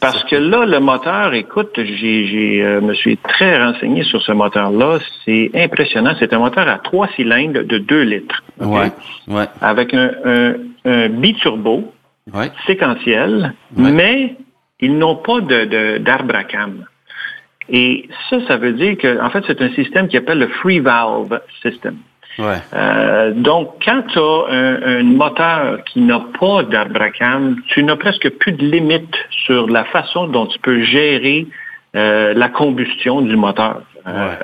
Parce 0.00 0.22
que 0.24 0.36
là, 0.36 0.66
le 0.66 0.80
moteur, 0.80 1.32
écoute, 1.32 1.70
j'ai, 1.76 2.26
j'ai, 2.26 2.62
euh, 2.62 2.80
me 2.82 2.92
suis 2.92 3.16
très 3.16 3.62
renseigné 3.64 4.02
sur 4.04 4.20
ce 4.20 4.32
moteur-là. 4.32 4.98
C'est 5.24 5.50
impressionnant. 5.54 6.12
C'est 6.18 6.34
un 6.34 6.38
moteur 6.40 6.68
à 6.68 6.78
trois 6.78 7.08
cylindres 7.16 7.64
de 7.64 7.78
2 7.78 8.02
litres. 8.02 8.42
OK? 8.60 8.66
Ouais. 8.70 8.92
Ouais. 9.28 9.46
Avec 9.62 9.94
un, 9.94 10.10
un, 10.24 10.54
un 10.84 11.08
biturbo 11.08 11.92
Ouais. 12.34 12.50
séquentiel, 12.66 13.54
mais 13.74 14.36
ils 14.80 14.98
n'ont 14.98 15.16
pas 15.16 15.40
de, 15.40 15.64
de, 15.64 15.96
d'arbre 15.96 16.34
à 16.34 16.44
cam. 16.44 16.84
Et 17.70 18.06
ça, 18.28 18.36
ça 18.46 18.58
veut 18.58 18.72
dire 18.74 18.98
que, 18.98 19.18
en 19.22 19.30
fait, 19.30 19.42
c'est 19.46 19.62
un 19.62 19.70
système 19.70 20.08
qui 20.08 20.18
appelle 20.18 20.38
le 20.38 20.48
free 20.48 20.78
valve 20.80 21.40
system. 21.62 21.96
Ouais. 22.38 22.58
Euh, 22.74 23.32
donc, 23.32 23.74
quand 23.84 24.02
tu 24.08 24.18
as 24.18 24.44
un, 24.50 24.82
un 25.00 25.02
moteur 25.02 25.78
qui 25.84 26.00
n'a 26.00 26.20
pas 26.38 26.62
d'arbre 26.62 27.02
à 27.02 27.10
cam, 27.10 27.56
tu 27.68 27.82
n'as 27.82 27.96
presque 27.96 28.28
plus 28.38 28.52
de 28.52 28.64
limite 28.64 29.14
sur 29.44 29.66
la 29.68 29.84
façon 29.86 30.26
dont 30.28 30.46
tu 30.46 30.58
peux 30.60 30.82
gérer 30.82 31.46
euh, 31.96 32.34
la 32.34 32.48
combustion 32.48 33.22
du 33.22 33.36
moteur. 33.36 33.82
Euh, 34.06 34.34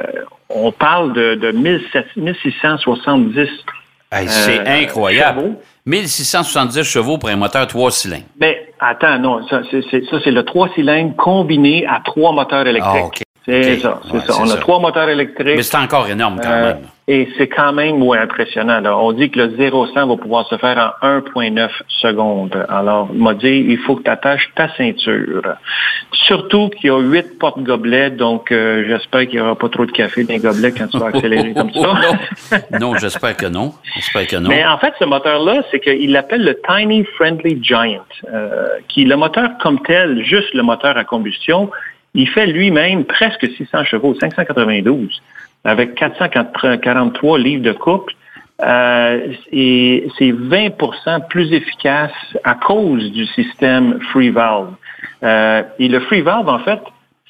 on 0.51 0.73
parle 0.73 1.13
de, 1.13 1.35
de 1.37 1.51
1700 1.53 2.01
1670 2.17 3.49
Hey, 4.13 4.29
c'est 4.29 4.61
Euh, 4.61 4.83
incroyable. 4.85 5.41
chevaux. 5.41 5.63
1670 5.87 6.83
chevaux 6.85 7.19
pour 7.19 7.29
un 7.31 7.37
moteur 7.37 7.67
3 7.67 7.91
cylindres. 7.91 8.25
Mais 8.41 8.73
attends, 8.79 9.19
non, 9.19 9.45
ça 9.49 9.63
c'est, 9.71 9.83
c'est- 9.91 10.05
ça, 10.09 10.19
c'est 10.23 10.31
le 10.31 10.45
trois 10.45 10.69
cylindres 10.75 11.17
combiné 11.17 11.85
à 11.87 12.01
trois 12.05 12.31
moteurs 12.33 12.67
électriques. 12.67 12.95
Ah, 13.03 13.07
OK. 13.07 13.23
C'est 13.47 13.77
ça, 13.79 14.01
c'est 14.07 14.13
Ouais, 14.15 14.21
ça. 14.27 14.35
On 14.41 14.47
ça. 14.47 14.55
a 14.55 14.59
trois 14.59 14.79
moteurs 14.81 15.09
électriques. 15.09 15.57
Mais 15.57 15.63
c'est 15.63 15.77
encore 15.77 16.09
énorme 16.09 16.41
quand 16.43 16.49
Euh, 16.51 16.75
même. 16.75 16.79
et 17.09 17.29
c'est 17.37 17.49
quand 17.49 17.73
même 17.75 18.03
ouais, 18.03 18.17
impressionnant. 18.19 18.81
Là. 18.81 18.97
On 18.97 19.13
dit 19.13 19.31
que 19.31 19.39
le 19.41 19.49
0-100 19.57 20.09
va 20.09 20.17
pouvoir 20.17 20.47
se 20.49 20.57
faire 20.57 20.95
en 21.03 21.07
1,9 21.07 21.69
secondes. 21.89 22.65
Alors, 22.71 23.11
il 23.13 23.23
m'a 23.23 23.35
dit, 23.35 23.67
il 23.69 23.77
faut 23.79 23.97
que 23.97 24.05
tu 24.05 24.11
attaches 24.11 24.51
ta 24.57 24.69
ceinture. 24.77 25.43
Surtout 26.27 26.71
qu'il 26.71 26.87
y 26.87 26.91
a 26.91 26.99
huit 26.99 27.39
porte-gobelets, 27.39 28.11
donc 28.11 28.51
euh, 28.51 28.85
j'espère 28.89 29.23
qu'il 29.27 29.35
n'y 29.35 29.41
aura 29.41 29.57
pas 29.57 29.69
trop 29.69 29.85
de 29.85 29.91
café 29.93 30.25
dans 30.25 30.33
les 30.33 30.39
gobelets 30.41 30.73
quand 30.73 30.87
tu 30.89 30.99
vas 30.99 31.07
accélérer 31.09 31.53
comme 31.53 31.71
ça. 31.75 32.61
non, 32.73 32.79
non 32.81 32.95
j'espère 32.97 33.37
que 33.37 33.47
non. 33.47 33.75
J'espère 33.97 34.27
que 34.27 34.37
non. 34.37 34.49
Mais 34.49 34.65
en 34.65 34.79
fait, 34.79 34.95
ce 34.99 35.05
moteur-là, 35.05 35.63
c'est 35.71 35.81
qu'il 35.81 36.13
l'appelle 36.13 36.45
le 36.45 36.59
Tiny 36.67 37.05
Friendly 37.17 37.59
Giant, 37.63 38.01
euh, 38.33 38.69
qui 38.89 39.05
le 39.05 39.17
moteur 39.17 39.51
comme 39.63 39.81
tel, 39.83 40.25
juste 40.25 40.55
le 40.55 40.63
moteur 40.63 40.97
à 40.97 41.05
combustion, 41.05 41.71
il 42.15 42.29
fait 42.29 42.47
lui-même 42.47 43.05
presque 43.05 43.47
600 43.57 43.85
chevaux, 43.85 44.15
592, 44.15 45.23
avec 45.65 45.95
443 45.95 47.39
livres 47.39 47.63
de 47.63 47.73
couple. 47.73 48.15
Euh, 48.63 49.33
et 49.51 50.09
c'est 50.17 50.31
20% 50.31 51.27
plus 51.29 51.53
efficace 51.53 52.13
à 52.45 52.55
cause 52.55 53.11
du 53.11 53.27
système 53.27 53.99
Free 54.13 54.31
Valve. 54.31 54.75
Euh, 55.25 55.63
et 55.81 55.89
le 55.89 55.99
Free 56.01 56.21
Valve, 56.21 56.49
en 56.49 56.61
fait, 56.61 56.81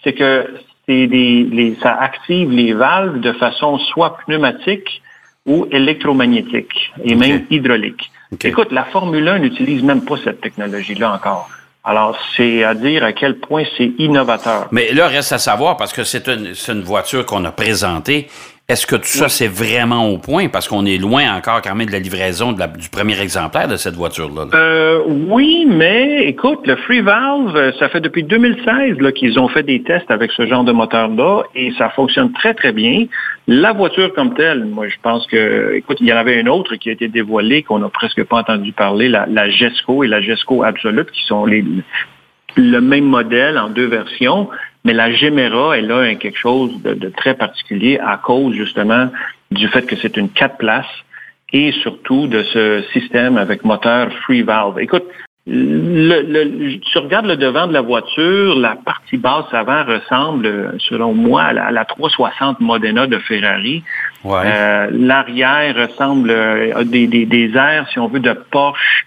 c'est 0.03 0.13
que 0.13 0.47
c'est 0.87 1.07
des, 1.07 1.45
les, 1.45 1.77
ça 1.83 1.95
active 1.95 2.51
les 2.51 2.75
valves 2.75 3.21
de 3.21 3.33
façon 3.33 3.79
soit 3.79 4.19
pneumatique 4.27 5.03
ou 5.47 5.67
électromagnétique 5.71 6.93
et 7.03 7.15
même 7.15 7.45
hydraulique. 7.51 8.11
Écoute, 8.43 8.73
la 8.73 8.85
Formule 8.85 9.29
1 9.29 9.39
n'utilise 9.39 9.83
même 9.83 10.05
pas 10.05 10.17
cette 10.23 10.41
technologie-là 10.41 11.15
encore. 11.15 11.49
Alors, 11.87 12.17
c'est 12.35 12.65
à 12.65 12.75
dire 12.75 13.05
à 13.05 13.13
quel 13.13 13.39
point 13.39 13.65
c'est 13.77 13.93
innovateur. 13.99 14.69
Mais 14.71 14.93
là, 14.95 15.07
reste 15.07 15.33
à 15.33 15.39
savoir, 15.39 15.77
parce 15.77 15.93
que 15.93 16.03
c'est 16.03 16.27
une, 16.29 16.55
c'est 16.55 16.73
une 16.73 16.83
voiture 16.83 17.27
qu'on 17.27 17.45
a 17.45 17.53
présentée. 17.53 18.29
Est-ce 18.67 18.87
que 18.87 18.97
tout 18.97 19.03
ça, 19.05 19.29
c'est 19.29 19.47
vraiment 19.47 20.09
au 20.09 20.17
point? 20.17 20.49
Parce 20.49 20.69
qu'on 20.69 20.87
est 20.87 20.97
loin 20.97 21.37
encore 21.37 21.61
quand 21.61 21.75
même 21.75 21.87
de 21.87 21.93
la 21.93 21.99
livraison 21.99 22.53
de 22.53 22.59
la- 22.59 22.67
du 22.67 22.89
premier 22.89 23.21
exemplaire 23.21 23.69
de 23.69 23.77
cette 23.77 23.93
voiture-là. 23.95 24.47
là. 24.47 24.51
Euh, 24.59 25.03
oui, 25.07 25.67
mais 25.69 26.25
écoute, 26.29 26.61
le 26.67 26.77
Free 26.77 27.03
Valve, 27.03 27.55
euh, 27.55 27.73
ça 27.79 27.91
fait 27.91 28.01
depuis 28.01 28.23
2016 28.23 28.99
là, 29.01 29.13
qu'ils 29.13 29.39
ont 29.39 29.49
fait 29.49 29.65
des 29.65 29.83
tests 29.83 30.11
avec 30.11 30.33
ce 30.33 30.47
genre 30.47 30.65
de 30.65 30.73
moteur-là 30.73 31.43
et 31.55 31.73
ça 31.77 31.91
fonctionne 31.91 32.33
très, 32.33 32.55
très 32.55 32.73
bien. 32.73 33.05
La 33.47 33.75
voiture 33.75 34.15
comme 34.15 34.33
telle, 34.33 34.65
moi, 34.65 34.89
je 34.89 34.97
pense 35.03 35.27
que, 35.27 35.75
écoute, 35.75 35.99
il 36.01 36.07
y 36.07 36.13
en 36.15 36.17
avait 36.17 36.41
une 36.41 36.49
autre 36.49 36.77
qui 36.77 36.89
a 36.89 36.93
été 36.93 37.09
dévoilée 37.09 37.63
qu'on 37.65 37.81
n'a 37.81 37.91
presque 37.91 38.25
pas 38.25 38.39
entendu 38.39 38.73
parler, 38.73 39.11
la, 39.11 39.27
la 39.31 39.51
Gesco 39.51 40.05
et 40.05 40.09
la 40.09 40.23
Gesco 40.23 40.63
Absolute, 40.63 41.11
qui 41.11 41.23
sont 41.27 41.45
les, 41.45 41.63
le 42.57 42.81
même 42.81 43.05
modèle 43.05 43.59
en 43.59 43.69
deux 43.69 43.89
versions, 43.89 44.49
mais 44.85 44.93
la 44.93 45.11
Gemera, 45.13 45.77
elle 45.79 45.91
a 45.91 46.15
quelque 46.15 46.39
chose 46.39 46.71
de, 46.83 46.95
de 46.95 47.09
très 47.09 47.35
particulier 47.35 47.99
à 47.99 48.17
cause 48.19 48.55
justement 48.55 49.09
du 49.51 49.69
fait 49.69 49.83
que 49.87 49.97
c'est 49.97 50.17
une 50.17 50.29
quatre 50.31 50.57
places 50.59 50.87
et 51.53 51.73
surtout 51.73 52.27
de 52.27 52.43
ce 52.43 52.83
système 52.93 53.37
avec 53.39 53.65
moteur 53.65 54.13
free 54.23 54.43
valve. 54.43 54.79
Écoute, 54.81 55.05
le, 55.47 56.23
le- 56.23 56.79
tu 56.81 56.99
regardes 56.99 57.27
le 57.27 57.37
devant 57.37 57.67
de 57.67 57.73
la 57.75 57.83
voiture, 57.83 58.59
la 58.59 58.77
partie 58.77 59.19
basse 59.19 59.53
avant 59.53 59.85
ressemble, 59.85 60.75
selon 60.79 61.13
moi, 61.15 61.43
à 61.43 61.53
la, 61.53 61.65
à 61.67 61.71
la 61.71 61.85
360 61.85 62.61
Modena 62.61 63.07
de 63.07 63.19
Ferrari. 63.19 63.85
Ouais. 64.25 64.41
Euh, 64.47 64.89
L'arrière 64.91 65.77
ressemble 65.77 66.31
euh, 66.31 66.75
à 66.77 66.85
des, 66.85 67.07
des, 67.07 67.27
des 67.27 67.55
airs, 67.57 67.87
si 67.93 67.99
on 67.99 68.09
veut, 68.09 68.21
de 68.21 68.33
Porsche. 68.33 69.07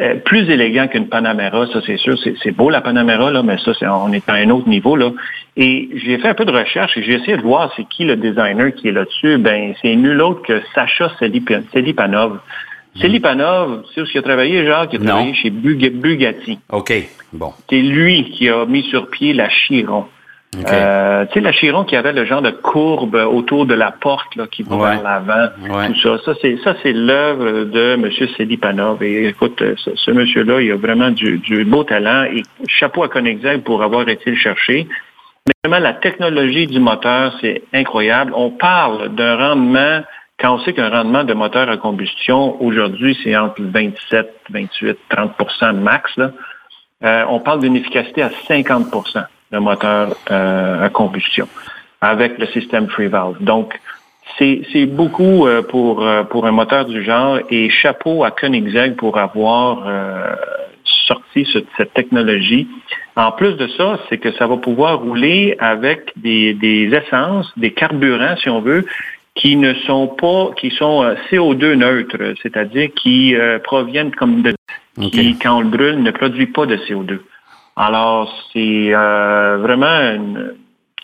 Euh, 0.00 0.14
plus 0.24 0.48
élégant 0.50 0.86
qu'une 0.88 1.08
Panamera, 1.08 1.66
ça 1.72 1.80
c'est 1.84 1.96
sûr. 1.96 2.16
C'est 2.22 2.34
c'est 2.42 2.52
beau 2.52 2.70
la 2.70 2.80
Panamera, 2.80 3.30
là, 3.32 3.42
mais 3.42 3.58
ça, 3.58 3.72
c'est, 3.78 3.86
on 3.88 4.12
est 4.12 4.28
à 4.28 4.34
un 4.34 4.50
autre 4.50 4.68
niveau. 4.68 4.94
là. 4.96 5.10
Et 5.56 5.88
j'ai 5.96 6.18
fait 6.18 6.28
un 6.28 6.34
peu 6.34 6.44
de 6.44 6.52
recherche 6.52 6.96
et 6.96 7.02
j'ai 7.02 7.14
essayé 7.14 7.36
de 7.36 7.42
voir 7.42 7.72
c'est 7.76 7.84
qui 7.88 8.04
le 8.04 8.14
designer 8.16 8.72
qui 8.74 8.88
est 8.88 8.92
là-dessus. 8.92 9.38
Ben, 9.38 9.74
c'est 9.82 9.96
nul 9.96 10.20
autre 10.22 10.42
que 10.42 10.62
Sacha 10.74 11.10
Selip- 11.20 11.62
Selipanov. 11.72 12.38
Selipanov, 12.96 13.82
tu 13.88 13.94
sais 13.94 14.00
où 14.02 14.06
il 14.12 14.18
a 14.18 14.22
travaillé, 14.22 14.64
Jacques? 14.66 14.90
Il 14.92 14.96
a 15.00 15.04
Non. 15.04 15.06
travaillé 15.10 15.34
chez 15.34 15.50
Bug- 15.50 15.92
Bugatti. 16.00 16.58
OK. 16.70 16.92
Bon. 17.32 17.52
C'est 17.68 17.80
lui 17.80 18.30
qui 18.30 18.48
a 18.48 18.64
mis 18.66 18.82
sur 18.84 19.08
pied 19.10 19.32
la 19.34 19.48
Chiron. 19.48 20.06
Euh, 20.56 21.26
tu 21.26 21.34
sais, 21.34 21.40
la 21.40 21.52
Chiron 21.52 21.84
qui 21.84 21.94
avait 21.94 22.12
le 22.14 22.24
genre 22.24 22.40
de 22.40 22.50
courbe 22.50 23.14
autour 23.14 23.66
de 23.66 23.74
la 23.74 23.90
porte 23.92 24.34
là, 24.34 24.46
qui 24.46 24.62
va 24.62 24.76
Ouais. 24.76 24.90
vers 24.96 25.02
l'avant, 25.02 25.48
Ouais. 25.68 25.88
tout 25.88 26.00
ça. 26.00 26.18
Ça, 26.24 26.32
c'est 26.40 26.56
ça, 26.64 26.74
c'est 26.82 26.92
l'œuvre 26.94 27.64
de 27.64 27.94
M. 27.94 28.10
Selipanov. 28.36 29.02
Et 29.02 29.28
écoute, 29.28 29.60
euh, 29.60 29.74
ce, 29.76 29.94
ce 29.94 30.10
monsieur-là, 30.10 30.60
il 30.62 30.72
a 30.72 30.76
vraiment 30.76 31.10
du, 31.10 31.38
du 31.38 31.64
beau 31.64 31.84
talent 31.84 32.24
et 32.24 32.42
chapeau 32.66 33.02
à 33.04 33.08
Koenigsegg 33.08 33.62
pour 33.62 33.82
avoir 33.82 34.08
été 34.08 34.30
le 34.30 34.36
chercher. 34.36 34.88
Mais 35.46 35.52
vraiment, 35.70 35.82
la 35.84 35.92
technologie 35.94 36.66
du 36.66 36.80
moteur, 36.80 37.34
c'est 37.42 37.62
incroyable. 37.74 38.32
On 38.34 38.50
parle 38.50 39.14
d'un 39.14 39.36
rendement, 39.36 40.00
quand 40.40 40.54
on 40.54 40.58
sait 40.60 40.72
qu'un 40.72 40.88
rendement 40.88 41.24
de 41.24 41.34
moteur 41.34 41.68
à 41.68 41.76
combustion, 41.76 42.60
aujourd'hui, 42.62 43.16
c'est 43.22 43.36
entre 43.36 43.60
27, 43.62 44.34
28, 44.50 44.98
30% 45.10 45.72
max, 45.74 46.10
là. 46.16 46.30
Euh, 47.04 47.24
on 47.28 47.38
parle 47.38 47.60
d'une 47.60 47.76
efficacité 47.76 48.22
à 48.22 48.30
50 48.48 48.90
de 49.52 49.58
moteur 49.58 50.16
euh, 50.30 50.84
à 50.84 50.88
combustion 50.88 51.48
avec 52.00 52.38
le 52.38 52.46
système 52.46 52.88
Free 52.88 53.08
Valve. 53.08 53.36
Donc, 53.40 53.78
c'est 54.38 54.86
beaucoup 54.86 55.46
euh, 55.46 55.62
pour, 55.62 56.06
euh, 56.06 56.22
pour 56.22 56.46
un 56.46 56.52
moteur 56.52 56.84
du 56.84 57.02
genre 57.02 57.40
et 57.50 57.70
chapeau 57.70 58.22
à 58.22 58.30
Koenigsegg 58.30 58.94
pour 58.94 59.18
avoir 59.18 59.82
euh, 59.86 60.36
sorti 60.84 61.46
cette 61.76 61.94
technologie. 61.94 62.68
En 63.16 63.32
plus 63.32 63.54
de 63.54 63.66
ça, 63.68 63.98
c'est 64.08 64.18
que 64.18 64.30
ça 64.32 64.46
va 64.46 64.56
pouvoir 64.58 65.00
rouler 65.00 65.56
avec 65.58 66.12
des, 66.16 66.54
des 66.54 66.88
essences, 66.94 67.52
des 67.56 67.72
carburants, 67.72 68.36
si 68.36 68.48
on 68.48 68.60
veut, 68.60 68.84
qui 69.34 69.56
ne 69.56 69.74
sont 69.74 70.08
pas, 70.08 70.50
qui 70.56 70.70
sont 70.70 71.02
euh, 71.02 71.14
CO2 71.30 71.74
neutres, 71.74 72.34
c'est-à-dire 72.42 72.90
qui 72.94 73.34
euh, 73.34 73.58
proviennent 73.58 74.14
comme 74.14 74.42
de, 74.42 74.54
qui, 75.10 75.36
quand 75.38 75.58
on 75.58 75.60
le 75.60 75.68
brûle, 75.68 76.02
ne 76.02 76.10
produit 76.10 76.46
pas 76.46 76.66
de 76.66 76.76
CO2. 76.76 77.18
Alors, 77.78 78.28
c'est 78.52 78.92
euh, 78.92 79.58
vraiment 79.58 79.86
une, 79.86 80.54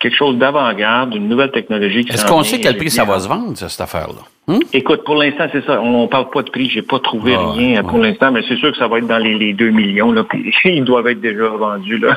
quelque 0.01 0.17
chose 0.17 0.37
d'avant-garde, 0.37 1.15
une 1.15 1.29
nouvelle 1.29 1.51
technologie. 1.51 2.05
Est-ce 2.11 2.27
qu'on 2.27 2.43
sait 2.43 2.61
quel 2.61 2.77
prix 2.77 2.91
ça 2.91 3.05
va 3.05 3.19
se 3.21 3.29
vendre, 3.29 3.57
cette 3.57 3.81
affaire-là? 3.81 4.23
Hmm? 4.47 4.59
Écoute, 4.75 5.03
pour 5.05 5.15
l'instant, 5.15 5.47
c'est 5.53 5.65
ça. 5.65 5.81
On 5.81 6.03
ne 6.03 6.07
parle 6.09 6.29
pas 6.29 6.43
de 6.43 6.51
prix. 6.51 6.69
J'ai 6.69 6.83
pas 6.83 6.99
trouvé 6.99 7.35
ah, 7.35 7.53
rien 7.53 7.83
pour 7.83 7.99
l'instant, 7.99 8.31
mais 8.31 8.43
c'est 8.47 8.57
sûr 8.57 8.73
que 8.73 8.77
ça 8.77 8.89
va 8.89 8.99
être 8.99 9.07
dans 9.07 9.19
les, 9.19 9.55
2 9.55 9.71
millions. 9.71 10.13
Là, 10.13 10.25
puis 10.25 10.53
ils 10.65 10.85
doivent 10.85 11.07
être 11.07 11.21
déjà 11.21 11.47
vendus. 11.49 11.99
Là. 11.99 12.17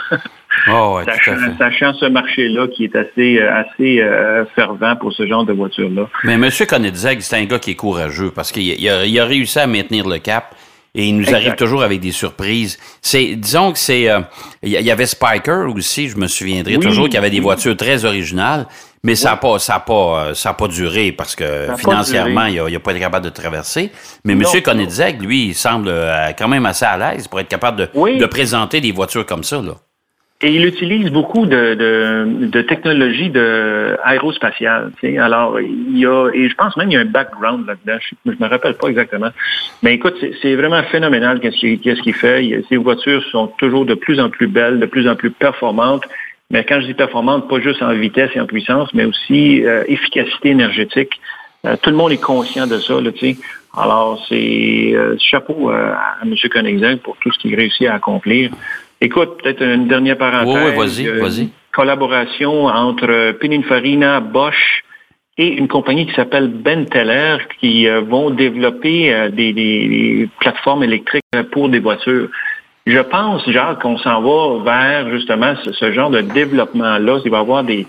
Oh, 0.69 0.99
sachant, 1.57 1.93
ce 1.93 2.05
marché-là 2.05 2.67
qui 2.67 2.85
est 2.85 2.95
assez, 2.95 3.39
euh, 3.39 3.61
assez 3.61 4.01
euh, 4.01 4.43
fervent 4.55 4.95
pour 4.95 5.13
ce 5.13 5.25
genre 5.27 5.45
de 5.45 5.53
voiture-là. 5.53 6.09
Mais 6.23 6.33
M. 6.33 6.49
Koenigsegg, 6.67 7.21
c'est 7.21 7.37
un 7.37 7.45
gars 7.45 7.59
qui 7.59 7.71
est 7.71 7.75
courageux 7.75 8.31
parce 8.35 8.51
qu'il 8.51 8.89
a, 8.89 9.01
a 9.01 9.25
réussi 9.25 9.59
à 9.59 9.67
maintenir 9.67 10.07
le 10.07 10.17
cap 10.17 10.55
et 10.97 11.05
il 11.05 11.15
nous 11.15 11.33
arrive 11.33 11.53
toujours 11.55 11.83
avec 11.83 11.99
des 11.99 12.11
surprises. 12.11 12.77
C'est, 13.03 13.35
disons 13.35 13.71
que 13.71 13.77
c'est, 13.77 14.09
euh, 14.09 14.21
il 14.63 14.71
y 14.71 14.91
avait 14.91 15.05
Spiker 15.05 15.67
aussi, 15.73 16.09
je 16.09 16.17
me 16.17 16.27
souviendrai 16.27 16.79
toujours, 16.79 17.07
qui 17.07 17.17
avait 17.17 17.29
des 17.29 17.39
voitures 17.39 17.77
très 17.77 18.03
originales, 18.03 18.65
mais 19.03 19.13
ça 19.15 19.29
n'a 19.29 19.37
pas, 19.37 19.59
ça 19.59 19.79
pas, 19.79 19.93
euh, 20.29 20.33
ça 20.33 20.49
a 20.49 20.53
pas 20.53 20.67
duré 20.67 21.11
parce 21.11 21.35
que 21.35 21.67
financièrement, 21.77 22.45
il 22.47 22.61
n'a 22.63 22.79
pas 22.79 22.91
été 22.91 22.99
capable 22.99 23.25
de 23.25 23.29
traverser. 23.29 23.91
Mais 24.25 24.33
M. 24.33 24.43
Koenigsegg, 24.63 25.21
lui, 25.21 25.49
il 25.49 25.55
semble 25.55 25.87
euh, 25.89 26.31
quand 26.37 26.47
même 26.47 26.65
assez 26.65 26.85
à 26.85 26.97
l'aise 26.97 27.27
pour 27.27 27.39
être 27.39 27.47
capable 27.47 27.77
de, 27.77 28.17
de 28.19 28.25
présenter 28.25 28.81
des 28.81 28.91
voitures 28.91 29.25
comme 29.25 29.43
ça, 29.43 29.61
là. 29.61 29.75
Et 30.41 30.53
il 30.53 30.65
utilise 30.65 31.09
beaucoup 31.09 31.47
de, 31.47 31.73
de, 31.73 32.45
de 32.45 32.61
technologies 32.61 33.31
de 33.31 33.97
aérospatiale. 34.03 34.91
Alors, 35.19 35.59
il 35.59 35.97
y 35.97 36.05
a, 36.05 36.29
et 36.31 36.47
je 36.47 36.53
pense 36.53 36.77
même 36.77 36.89
qu'il 36.89 36.95
y 36.95 37.01
a 37.01 37.01
un 37.01 37.05
background 37.05 37.65
là-dedans. 37.65 37.97
Je, 37.99 38.31
ne 38.31 38.35
me 38.39 38.47
rappelle 38.47 38.75
pas 38.75 38.87
exactement. 38.89 39.29
Mais 39.81 39.95
écoute, 39.95 40.23
c'est 40.43 40.55
vraiment 40.55 40.83
phénoménal 40.83 41.39
qu'est-ce 41.39 42.01
qu'il 42.01 42.13
fait. 42.13 42.63
Ces 42.69 42.77
voitures 42.77 43.23
sont 43.31 43.47
toujours 43.57 43.87
de 43.87 43.95
plus 43.95 44.19
en 44.19 44.29
plus 44.29 44.45
belles, 44.45 44.79
de 44.79 44.85
plus 44.85 45.09
en 45.09 45.15
plus 45.15 45.31
performantes. 45.31 46.03
Mais 46.51 46.63
quand 46.63 46.81
je 46.81 46.85
dis 46.85 46.93
performantes, 46.93 47.49
pas 47.49 47.59
juste 47.59 47.81
en 47.81 47.93
vitesse 47.93 48.29
et 48.35 48.39
en 48.39 48.45
puissance, 48.45 48.93
mais 48.93 49.05
aussi 49.05 49.65
euh, 49.65 49.83
efficacité 49.87 50.49
énergétique. 50.49 51.19
Euh, 51.65 51.75
tout 51.81 51.89
le 51.89 51.95
monde 51.95 52.11
est 52.11 52.21
conscient 52.21 52.67
de 52.67 52.77
ça. 52.77 52.93
Alors, 53.75 54.23
c'est 54.29 54.93
euh, 54.93 55.15
chapeau 55.19 55.69
à 55.71 56.17
M. 56.23 56.35
Koenigsegg 56.49 56.99
pour 56.99 57.17
tout 57.17 57.31
ce 57.31 57.39
qu'il 57.39 57.55
réussit 57.55 57.87
à 57.87 57.95
accomplir. 57.95 58.51
Écoute, 58.99 59.41
peut-être 59.41 59.61
une 59.61 59.87
dernière 59.87 60.17
parenthèse. 60.17 60.73
Oui, 60.75 60.75
vas-y, 60.75 61.07
euh, 61.07 61.21
vas-y. 61.21 61.49
Collaboration 61.71 62.65
entre 62.65 63.33
Pininfarina, 63.33 64.19
Bosch 64.19 64.83
et 65.37 65.49
une 65.49 65.67
compagnie 65.67 66.07
qui 66.07 66.15
s'appelle 66.15 66.47
Benteler 66.47 67.37
qui 67.59 67.87
euh, 67.87 68.01
vont 68.01 68.31
développer 68.31 69.13
euh, 69.13 69.29
des, 69.29 70.27
plateformes 70.39 70.83
électriques 70.83 71.23
pour 71.51 71.69
des 71.69 71.79
voitures. 71.79 72.29
Je 72.87 72.99
pense, 72.99 73.47
Jacques, 73.49 73.81
qu'on 73.81 73.97
s'en 73.97 74.21
va 74.21 74.63
vers 74.63 75.09
justement 75.11 75.53
ce, 75.61 75.91
genre 75.91 76.09
de 76.09 76.21
développement-là. 76.21 77.19
Il 77.23 77.29
va 77.29 77.37
y 77.37 77.41
avoir 77.41 77.63
des, 77.63 77.85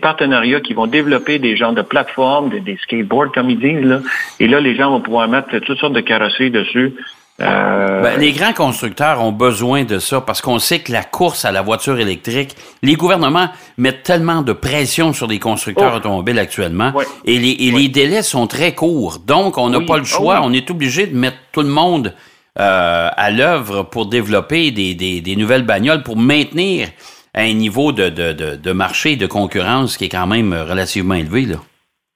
partenariats 0.00 0.60
qui 0.60 0.72
vont 0.72 0.86
développer 0.86 1.38
des 1.38 1.54
genres 1.54 1.74
de 1.74 1.82
plateformes, 1.82 2.48
des, 2.48 2.60
des, 2.60 2.78
skateboards, 2.78 3.30
comme 3.32 3.50
ils 3.50 3.60
disent. 3.60 3.84
Là. 3.84 4.00
Et 4.40 4.48
là, 4.48 4.60
les 4.60 4.74
gens 4.74 4.90
vont 4.90 5.00
pouvoir 5.00 5.28
mettre 5.28 5.56
toutes 5.58 5.78
sortes 5.78 5.92
de 5.92 6.00
carrosseries 6.00 6.50
dessus. 6.50 6.94
Euh, 7.40 8.02
ben, 8.02 8.18
les 8.18 8.32
grands 8.32 8.52
constructeurs 8.52 9.22
ont 9.22 9.30
besoin 9.30 9.84
de 9.84 10.00
ça 10.00 10.20
parce 10.20 10.40
qu'on 10.40 10.58
sait 10.58 10.80
que 10.80 10.90
la 10.90 11.04
course 11.04 11.44
à 11.44 11.52
la 11.52 11.62
voiture 11.62 12.00
électrique, 12.00 12.56
les 12.82 12.94
gouvernements 12.94 13.48
mettent 13.76 14.02
tellement 14.02 14.42
de 14.42 14.52
pression 14.52 15.12
sur 15.12 15.28
les 15.28 15.38
constructeurs 15.38 15.92
oh. 15.94 15.98
automobiles 15.98 16.38
actuellement 16.40 16.92
et, 17.24 17.38
les, 17.38 17.88
délais 17.88 18.22
sont 18.22 18.48
très 18.48 18.74
courts. 18.74 19.20
Donc, 19.20 19.56
on 19.56 19.70
n'a 19.70 19.80
pas 19.80 19.98
le 19.98 20.02
oh 20.02 20.06
choix. 20.06 20.40
on 20.42 20.52
est 20.52 20.68
obligé 20.70 21.06
de 21.06 21.16
mettre 21.16 21.38
tout 21.52 21.62
le 21.62 21.68
monde 21.68 22.12
euh, 22.58 23.08
à 23.16 23.30
l'œuvre 23.30 23.84
pour 23.84 24.06
développer 24.06 24.72
des, 24.72 25.36
nouvelles 25.36 25.64
bagnoles, 25.64 26.02
pour 26.02 26.16
maintenir 26.16 26.88
un 27.34 27.52
niveau 27.52 27.92
de, 27.92 28.08
de, 28.08 28.32
de, 28.32 28.56
de 28.56 28.72
marché 28.72 29.14
de 29.14 29.26
concurrence 29.26 29.96
qui 29.96 30.06
est 30.06 30.08
quand 30.08 30.26
même 30.26 30.52
relativement 30.52 31.14
élevé. 31.14 31.42
Là. 31.42 31.58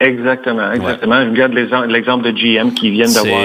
Exactement, 0.03 0.73
exactement. 0.73 1.25
Je 1.25 1.31
regarde 1.31 1.55
l'exemple 1.89 2.25
de 2.25 2.31
GM 2.33 2.73
qui 2.75 2.91
vient 2.91 3.07
d'avoir 3.07 3.43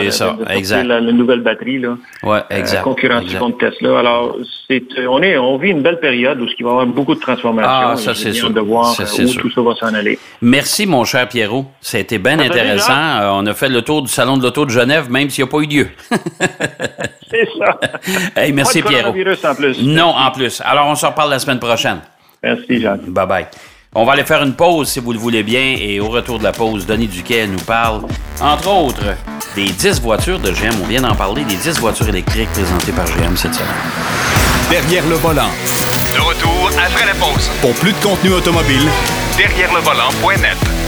la, 0.83 0.99
la, 0.99 1.11
nouvelle 1.11 1.41
batterie 1.41 1.79
là. 1.79 1.97
Ouais, 2.23 2.39
euh, 2.51 2.57
exact. 2.57 2.81
concurrence 2.81 3.31
contre 3.35 3.57
Tesla. 3.59 3.99
Alors, 3.99 4.37
c'est 4.67 4.83
on 5.07 5.21
est 5.21 5.37
on 5.37 5.57
vit 5.57 5.69
une 5.69 5.83
belle 5.83 5.99
période 5.99 6.41
où 6.41 6.45
il 6.45 6.63
va 6.63 6.69
y 6.69 6.71
avoir 6.71 6.87
beaucoup 6.87 7.13
de 7.13 7.19
transformations. 7.19 7.71
Ah, 7.71 7.95
ça 7.95 8.15
c'est 8.15 8.33
sûr. 8.33 8.49
de 8.49 8.59
voir 8.59 8.95
euh, 8.99 9.23
où 9.23 9.33
tout 9.35 9.51
ça 9.51 9.61
va 9.61 9.75
s'en 9.75 9.93
aller. 9.93 10.17
Merci 10.41 10.87
mon 10.87 11.03
cher 11.05 11.27
Pierrot, 11.27 11.65
ça 11.79 11.97
a 11.97 12.01
été 12.01 12.17
bien 12.17 12.39
intéressant. 12.39 12.93
Euh, 12.93 13.29
on 13.33 13.45
a 13.45 13.53
fait 13.53 13.69
le 13.69 13.83
tour 13.83 14.01
du 14.01 14.09
salon 14.09 14.37
de 14.37 14.43
l'auto 14.43 14.65
de 14.65 14.71
Genève 14.71 15.11
même 15.11 15.29
s'il 15.29 15.43
n'y 15.43 15.49
a 15.49 15.51
pas 15.51 15.59
eu 15.59 15.67
lieu. 15.67 15.87
c'est 17.29 17.47
ça. 17.59 17.79
hey, 18.35 18.51
merci 18.51 18.81
pas 18.81 18.89
de 18.89 18.93
Pierrot. 18.93 19.37
En 19.43 19.55
plus. 19.55 19.83
Non, 19.83 20.13
en 20.15 20.31
plus. 20.31 20.61
Alors 20.65 20.87
on 20.87 20.95
se 20.95 21.05
reparle 21.05 21.29
la 21.29 21.39
semaine 21.39 21.59
prochaine. 21.59 21.99
Merci 22.41 22.81
Jacques. 22.81 23.05
Bye 23.07 23.27
bye. 23.27 23.45
On 23.95 24.05
va 24.05 24.13
aller 24.13 24.25
faire 24.25 24.43
une 24.43 24.53
pause 24.53 24.89
si 24.89 24.99
vous 24.99 25.13
le 25.13 25.19
voulez 25.19 25.43
bien 25.43 25.75
et 25.79 25.99
au 25.99 26.09
retour 26.09 26.39
de 26.39 26.43
la 26.43 26.51
pause, 26.51 26.85
Denis 26.85 27.07
Duquet 27.07 27.47
nous 27.47 27.59
parle, 27.59 28.01
entre 28.41 28.69
autres, 28.69 29.15
des 29.55 29.69
10 29.69 30.01
voitures 30.01 30.39
de 30.39 30.51
GM. 30.51 30.75
On 30.83 30.87
vient 30.87 31.01
d'en 31.01 31.15
parler, 31.15 31.43
des 31.45 31.55
10 31.55 31.79
voitures 31.79 32.09
électriques 32.09 32.49
présentées 32.51 32.91
par 32.91 33.05
GM 33.05 33.35
cette 33.37 33.55
semaine. 33.55 33.69
Derrière 34.69 35.07
le 35.07 35.15
volant. 35.15 35.49
De 36.13 36.19
retour 36.19 36.69
après 36.77 37.05
la 37.05 37.13
pause. 37.13 37.49
Pour 37.61 37.73
plus 37.75 37.93
de 37.93 37.97
contenu 38.03 38.33
automobile, 38.33 38.87
derrière 39.37 39.73
le 39.73 39.79
volant.net. 39.79 40.86